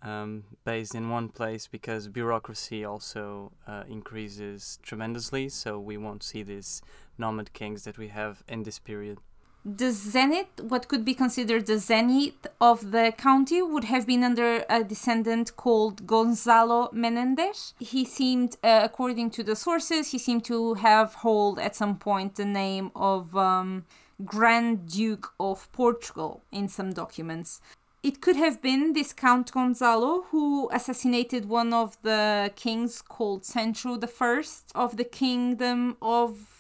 um, 0.02 0.44
based 0.64 0.96
in 0.96 1.10
one 1.10 1.30
place 1.30 1.68
because 1.68 2.08
bureaucracy 2.08 2.84
also 2.84 3.52
uh, 3.68 3.84
increases 3.90 4.80
tremendously. 4.84 5.50
So 5.50 5.80
we 5.80 5.98
won't 5.98 6.24
see 6.24 6.44
these 6.44 6.82
nomad 7.18 7.54
kings 7.54 7.84
that 7.84 7.98
we 7.98 8.10
have 8.10 8.44
in 8.48 8.64
this 8.64 8.80
period. 8.80 9.20
The 9.66 9.92
zenith, 9.92 10.60
what 10.60 10.90
could 10.90 11.06
be 11.06 11.14
considered 11.14 11.68
the 11.68 11.78
zenith 11.78 12.48
of 12.60 12.92
the 12.92 13.14
county, 13.18 13.62
would 13.62 13.86
have 13.86 14.06
been 14.06 14.22
under 14.22 14.66
a 14.70 14.84
descendant 14.84 15.56
called 15.56 16.06
Gonzalo 16.06 16.90
Menendez. 16.92 17.74
He 17.80 18.04
seemed, 18.04 18.58
uh, 18.62 18.82
according 18.84 19.32
to 19.32 19.44
the 19.44 19.56
sources, 19.56 20.12
he 20.12 20.18
seemed 20.18 20.44
to 20.46 20.74
have 20.74 21.14
hold 21.16 21.60
at 21.60 21.78
some 21.78 21.98
point 21.98 22.36
the 22.36 22.44
name 22.44 22.92
of 22.94 23.38
um, 23.38 23.86
Grand 24.26 24.90
Duke 24.90 25.32
of 25.40 25.72
Portugal 25.72 26.42
in 26.52 26.68
some 26.68 26.92
documents. 26.92 27.62
It 28.04 28.20
could 28.20 28.36
have 28.36 28.62
been 28.62 28.92
this 28.92 29.14
Count 29.14 29.50
Gonzalo 29.54 30.24
who 30.32 30.70
assassinated 30.74 31.46
one 31.46 31.74
of 31.74 31.98
the 32.02 32.52
kings 32.58 33.02
called 33.02 33.46
Sancho 33.46 33.98
I 33.98 34.44
of 34.76 34.98
the 34.98 35.06
Kingdom 35.06 35.96
of 36.02 36.53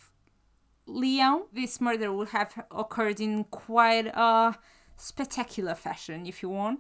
Leon. 0.86 1.44
This 1.54 1.80
murder 1.80 2.12
would 2.12 2.30
have 2.30 2.66
occurred 2.72 3.20
in 3.20 3.46
quite 3.46 4.08
a 4.08 4.56
spectacular 4.98 5.76
fashion, 5.76 6.26
if 6.26 6.42
you 6.42 6.50
want. 6.50 6.80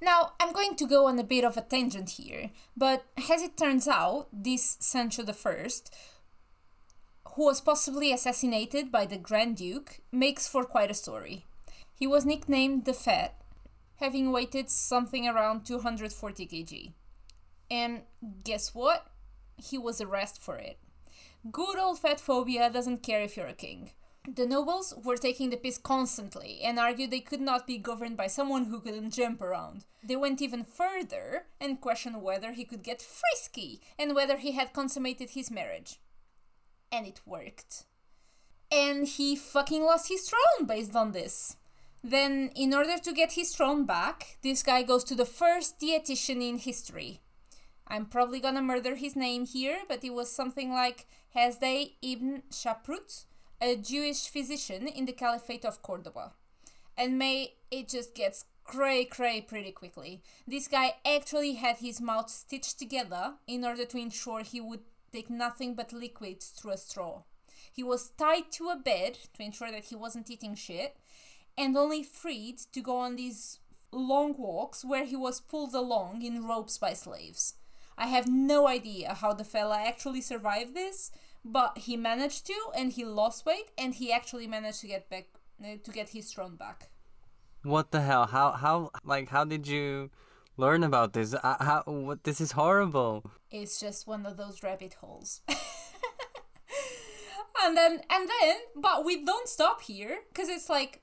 Now, 0.00 0.32
I'm 0.40 0.52
going 0.52 0.76
to 0.76 0.86
go 0.86 1.06
on 1.06 1.18
a 1.18 1.24
bit 1.24 1.44
of 1.44 1.56
a 1.56 1.62
tangent 1.62 2.10
here, 2.10 2.50
but 2.76 3.04
as 3.30 3.42
it 3.42 3.56
turns 3.56 3.86
out, 3.88 4.28
this 4.32 4.76
Sancho 4.80 5.24
I, 5.24 5.68
who 7.34 7.44
was 7.44 7.60
possibly 7.60 8.12
assassinated 8.12 8.90
by 8.92 9.06
the 9.06 9.16
Grand 9.16 9.56
Duke, 9.56 10.00
makes 10.10 10.48
for 10.48 10.64
quite 10.64 10.90
a 10.90 10.94
story. 10.94 11.44
He 11.94 12.06
was 12.06 12.26
nicknamed 12.26 12.84
the 12.84 12.92
Fat, 12.92 13.34
having 13.96 14.32
weighted 14.32 14.68
something 14.68 15.28
around 15.28 15.64
240 15.64 16.46
kg. 16.46 16.92
And 17.70 18.02
guess 18.44 18.74
what? 18.74 19.06
He 19.56 19.78
was 19.78 20.00
arrested 20.00 20.42
for 20.42 20.56
it. 20.56 20.78
Good 21.50 21.76
old 21.76 21.98
fat 21.98 22.20
phobia 22.20 22.70
doesn't 22.70 23.02
care 23.02 23.20
if 23.20 23.36
you're 23.36 23.48
a 23.48 23.52
king. 23.52 23.90
The 24.32 24.46
nobles 24.46 24.94
were 25.02 25.16
taking 25.16 25.50
the 25.50 25.56
piss 25.56 25.76
constantly 25.76 26.60
and 26.62 26.78
argued 26.78 27.10
they 27.10 27.18
could 27.18 27.40
not 27.40 27.66
be 27.66 27.78
governed 27.78 28.16
by 28.16 28.28
someone 28.28 28.66
who 28.66 28.78
couldn't 28.78 29.10
jump 29.10 29.42
around. 29.42 29.84
They 30.04 30.14
went 30.14 30.40
even 30.40 30.62
further 30.62 31.46
and 31.60 31.80
questioned 31.80 32.22
whether 32.22 32.52
he 32.52 32.64
could 32.64 32.84
get 32.84 33.02
frisky 33.02 33.80
and 33.98 34.14
whether 34.14 34.36
he 34.36 34.52
had 34.52 34.72
consummated 34.72 35.30
his 35.30 35.50
marriage. 35.50 35.98
And 36.92 37.08
it 37.08 37.20
worked. 37.26 37.86
And 38.70 39.08
he 39.08 39.34
fucking 39.34 39.82
lost 39.82 40.08
his 40.08 40.28
throne 40.28 40.68
based 40.68 40.94
on 40.94 41.10
this. 41.10 41.56
Then, 42.04 42.52
in 42.54 42.72
order 42.72 42.98
to 42.98 43.12
get 43.12 43.32
his 43.32 43.54
throne 43.54 43.84
back, 43.84 44.38
this 44.42 44.62
guy 44.62 44.84
goes 44.84 45.02
to 45.04 45.16
the 45.16 45.24
first 45.24 45.80
dietitian 45.80 46.40
in 46.40 46.58
history. 46.58 47.20
I'm 47.92 48.06
probably 48.06 48.40
gonna 48.40 48.62
murder 48.62 48.94
his 48.94 49.14
name 49.14 49.44
here, 49.44 49.80
but 49.86 50.02
it 50.02 50.14
was 50.14 50.32
something 50.32 50.72
like 50.72 51.06
Hasdai 51.36 51.92
ibn 52.00 52.42
Shaprut, 52.50 53.26
a 53.60 53.76
Jewish 53.76 54.28
physician 54.28 54.88
in 54.88 55.04
the 55.04 55.12
Caliphate 55.12 55.66
of 55.66 55.82
Cordoba. 55.82 56.32
And 56.96 57.18
may 57.18 57.52
it 57.70 57.90
just 57.90 58.14
gets 58.14 58.46
cray 58.64 59.04
cray 59.04 59.42
pretty 59.42 59.72
quickly. 59.72 60.22
This 60.46 60.68
guy 60.68 60.94
actually 61.04 61.56
had 61.56 61.76
his 61.78 62.00
mouth 62.00 62.30
stitched 62.30 62.78
together 62.78 63.34
in 63.46 63.62
order 63.62 63.84
to 63.84 63.98
ensure 63.98 64.40
he 64.40 64.62
would 64.62 64.84
take 65.12 65.28
nothing 65.28 65.74
but 65.74 65.92
liquids 65.92 66.48
through 66.48 66.72
a 66.72 66.78
straw. 66.78 67.24
He 67.74 67.82
was 67.82 68.08
tied 68.16 68.50
to 68.52 68.70
a 68.70 68.76
bed 68.76 69.18
to 69.34 69.42
ensure 69.42 69.70
that 69.70 69.84
he 69.84 69.96
wasn't 69.96 70.30
eating 70.30 70.54
shit, 70.54 70.96
and 71.58 71.76
only 71.76 72.02
freed 72.02 72.56
to 72.72 72.80
go 72.80 72.96
on 72.96 73.16
these 73.16 73.58
long 73.90 74.34
walks 74.38 74.82
where 74.82 75.04
he 75.04 75.16
was 75.16 75.42
pulled 75.42 75.74
along 75.74 76.22
in 76.22 76.46
ropes 76.46 76.78
by 76.78 76.94
slaves. 76.94 77.56
I 77.96 78.06
have 78.06 78.28
no 78.28 78.68
idea 78.68 79.14
how 79.14 79.32
the 79.32 79.44
fella 79.44 79.78
actually 79.78 80.20
survived 80.20 80.74
this, 80.74 81.10
but 81.44 81.78
he 81.78 81.96
managed 81.96 82.46
to, 82.46 82.54
and 82.76 82.92
he 82.92 83.04
lost 83.04 83.44
weight, 83.44 83.70
and 83.76 83.94
he 83.94 84.12
actually 84.12 84.46
managed 84.46 84.80
to 84.80 84.86
get 84.86 85.08
back 85.10 85.26
uh, 85.62 85.76
to 85.82 85.90
get 85.90 86.10
his 86.10 86.32
throne 86.32 86.56
back. 86.56 86.90
What 87.62 87.90
the 87.92 88.00
hell? 88.00 88.26
How 88.26 88.52
how 88.52 88.90
like 89.04 89.28
how 89.28 89.44
did 89.44 89.68
you 89.68 90.10
learn 90.56 90.82
about 90.82 91.12
this? 91.12 91.34
Uh, 91.34 91.56
how 91.60 91.82
what? 91.86 92.24
This 92.24 92.40
is 92.40 92.52
horrible. 92.52 93.30
It's 93.50 93.78
just 93.78 94.06
one 94.06 94.26
of 94.26 94.36
those 94.36 94.62
rabbit 94.62 94.94
holes. 94.94 95.42
and 97.62 97.76
then 97.76 98.00
and 98.10 98.28
then, 98.28 98.56
but 98.74 99.04
we 99.04 99.24
don't 99.24 99.48
stop 99.48 99.82
here 99.82 100.20
because 100.32 100.48
it's 100.48 100.68
like, 100.68 101.02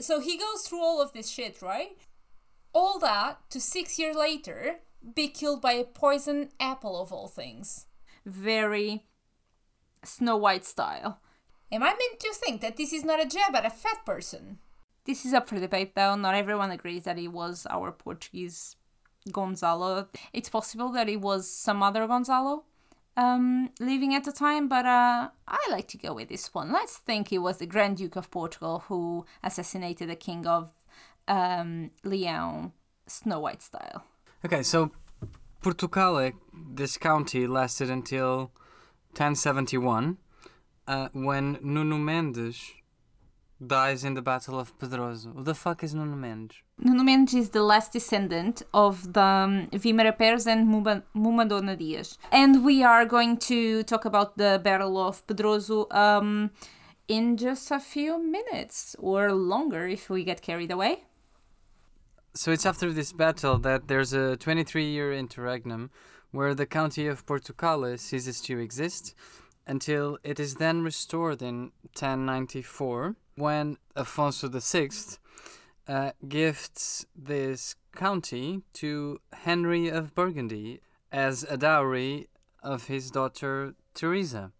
so 0.00 0.20
he 0.20 0.36
goes 0.36 0.62
through 0.62 0.82
all 0.82 1.00
of 1.00 1.12
this 1.12 1.30
shit, 1.30 1.62
right? 1.62 1.96
All 2.74 2.98
that 2.98 3.48
to 3.50 3.60
six 3.60 3.98
years 3.98 4.14
later 4.14 4.80
be 5.14 5.28
killed 5.28 5.60
by 5.60 5.72
a 5.72 5.84
poison 5.84 6.50
apple 6.60 7.00
of 7.00 7.12
all 7.12 7.28
things. 7.28 7.86
Very 8.24 9.04
Snow 10.04 10.36
White 10.36 10.64
style. 10.64 11.20
Am 11.70 11.82
I 11.82 11.88
meant 11.88 12.20
to 12.20 12.32
think 12.34 12.60
that 12.60 12.76
this 12.76 12.92
is 12.92 13.04
not 13.04 13.22
a 13.22 13.26
jab 13.26 13.54
at 13.54 13.66
a 13.66 13.70
fat 13.70 14.04
person? 14.06 14.58
This 15.04 15.24
is 15.24 15.34
up 15.34 15.48
for 15.48 15.58
debate 15.58 15.94
though. 15.94 16.14
Not 16.14 16.34
everyone 16.34 16.70
agrees 16.70 17.04
that 17.04 17.18
it 17.18 17.28
was 17.28 17.66
our 17.70 17.92
Portuguese 17.92 18.76
Gonzalo. 19.30 20.08
It's 20.32 20.48
possible 20.48 20.90
that 20.92 21.08
it 21.08 21.20
was 21.20 21.50
some 21.50 21.82
other 21.82 22.06
Gonzalo 22.06 22.64
um, 23.18 23.70
living 23.80 24.14
at 24.14 24.24
the 24.24 24.32
time, 24.32 24.68
but 24.68 24.86
uh, 24.86 25.28
I 25.48 25.66
like 25.70 25.88
to 25.88 25.98
go 25.98 26.14
with 26.14 26.28
this 26.28 26.54
one. 26.54 26.72
Let's 26.72 26.98
think 26.98 27.32
it 27.32 27.38
was 27.38 27.58
the 27.58 27.66
Grand 27.66 27.96
Duke 27.96 28.16
of 28.16 28.30
Portugal 28.30 28.84
who 28.86 29.26
assassinated 29.42 30.08
the 30.08 30.16
King 30.16 30.46
of 30.46 30.70
um, 31.26 31.90
Leon, 32.04 32.72
Snow 33.06 33.40
White 33.40 33.62
style. 33.62 34.04
Okay, 34.44 34.62
so 34.62 34.92
Portugal, 35.60 36.30
this 36.52 36.96
county 36.96 37.48
lasted 37.48 37.90
until 37.90 38.52
1071, 39.16 40.16
uh, 40.86 41.08
when 41.12 41.58
Nuno 41.60 41.96
Mendes 41.96 42.70
dies 43.66 44.04
in 44.04 44.14
the 44.14 44.22
Battle 44.22 44.60
of 44.60 44.78
Pedroso. 44.78 45.34
Who 45.34 45.42
the 45.42 45.56
fuck 45.56 45.82
is 45.82 45.92
Nuno 45.92 46.14
Mendes? 46.14 46.56
Nuno 46.78 47.02
Mendes 47.02 47.34
is 47.34 47.50
the 47.50 47.64
last 47.64 47.92
descendant 47.92 48.62
of 48.72 49.12
the 49.12 49.20
um, 49.20 49.66
Vimara 49.72 50.16
Peres 50.16 50.46
and 50.46 50.68
Mumadona 50.68 51.76
Dias. 51.76 52.16
And 52.30 52.64
we 52.64 52.84
are 52.84 53.04
going 53.04 53.38
to 53.38 53.82
talk 53.82 54.04
about 54.04 54.38
the 54.38 54.60
Battle 54.62 54.98
of 54.98 55.26
Pedroso 55.26 55.92
um, 55.92 56.52
in 57.08 57.36
just 57.36 57.72
a 57.72 57.80
few 57.80 58.22
minutes 58.22 58.94
or 59.00 59.32
longer 59.32 59.88
if 59.88 60.08
we 60.08 60.22
get 60.22 60.42
carried 60.42 60.70
away 60.70 61.07
so 62.38 62.52
it's 62.52 62.64
after 62.64 62.92
this 62.92 63.12
battle 63.12 63.58
that 63.58 63.88
there's 63.88 64.12
a 64.12 64.36
23 64.36 64.84
year 64.84 65.12
interregnum 65.12 65.90
where 66.30 66.54
the 66.54 66.66
county 66.66 67.08
of 67.08 67.26
Portucale 67.26 67.98
ceases 67.98 68.40
to 68.42 68.60
exist 68.60 69.12
until 69.66 70.18
it 70.22 70.38
is 70.38 70.54
then 70.54 70.82
restored 70.82 71.42
in 71.42 71.72
1094 71.82 73.16
when 73.34 73.76
Afonso 73.96 74.48
VI 74.48 74.88
uh, 75.92 76.12
gifts 76.28 77.04
this 77.16 77.74
county 77.96 78.62
to 78.72 79.18
Henry 79.32 79.88
of 79.88 80.14
Burgundy 80.14 80.80
as 81.10 81.44
a 81.50 81.56
dowry 81.56 82.28
of 82.62 82.86
his 82.86 83.10
daughter 83.10 83.74
Teresa 83.94 84.52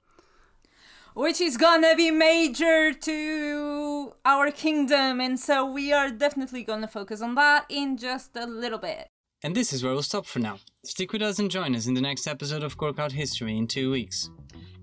which 1.15 1.41
is 1.41 1.57
gonna 1.57 1.95
be 1.97 2.11
major 2.11 2.93
to 2.93 4.13
our 4.25 4.51
kingdom, 4.51 5.21
and 5.21 5.39
so 5.39 5.65
we 5.65 5.93
are 5.93 6.11
definitely 6.11 6.63
gonna 6.63 6.89
focus 6.89 7.21
on 7.21 7.35
that 7.35 7.67
in 7.69 7.97
just 7.97 8.37
a 8.37 8.47
little 8.47 8.79
bit. 8.79 9.09
And 9.43 9.55
this 9.55 9.73
is 9.73 9.85
where 9.85 9.93
we'll 9.93 10.03
stop 10.03 10.27
for 10.27 10.41
now. 10.41 10.59
Stick 10.85 11.13
with 11.13 11.23
us 11.23 11.39
and 11.39 11.51
join 11.51 11.77
us 11.77 11.87
in 11.87 11.95
the 11.95 12.01
next 12.01 12.27
episode 12.27 12.65
of 12.65 12.77
Corkout 12.77 13.13
History 13.13 13.57
in 13.57 13.67
two 13.67 13.91
weeks. 13.91 14.31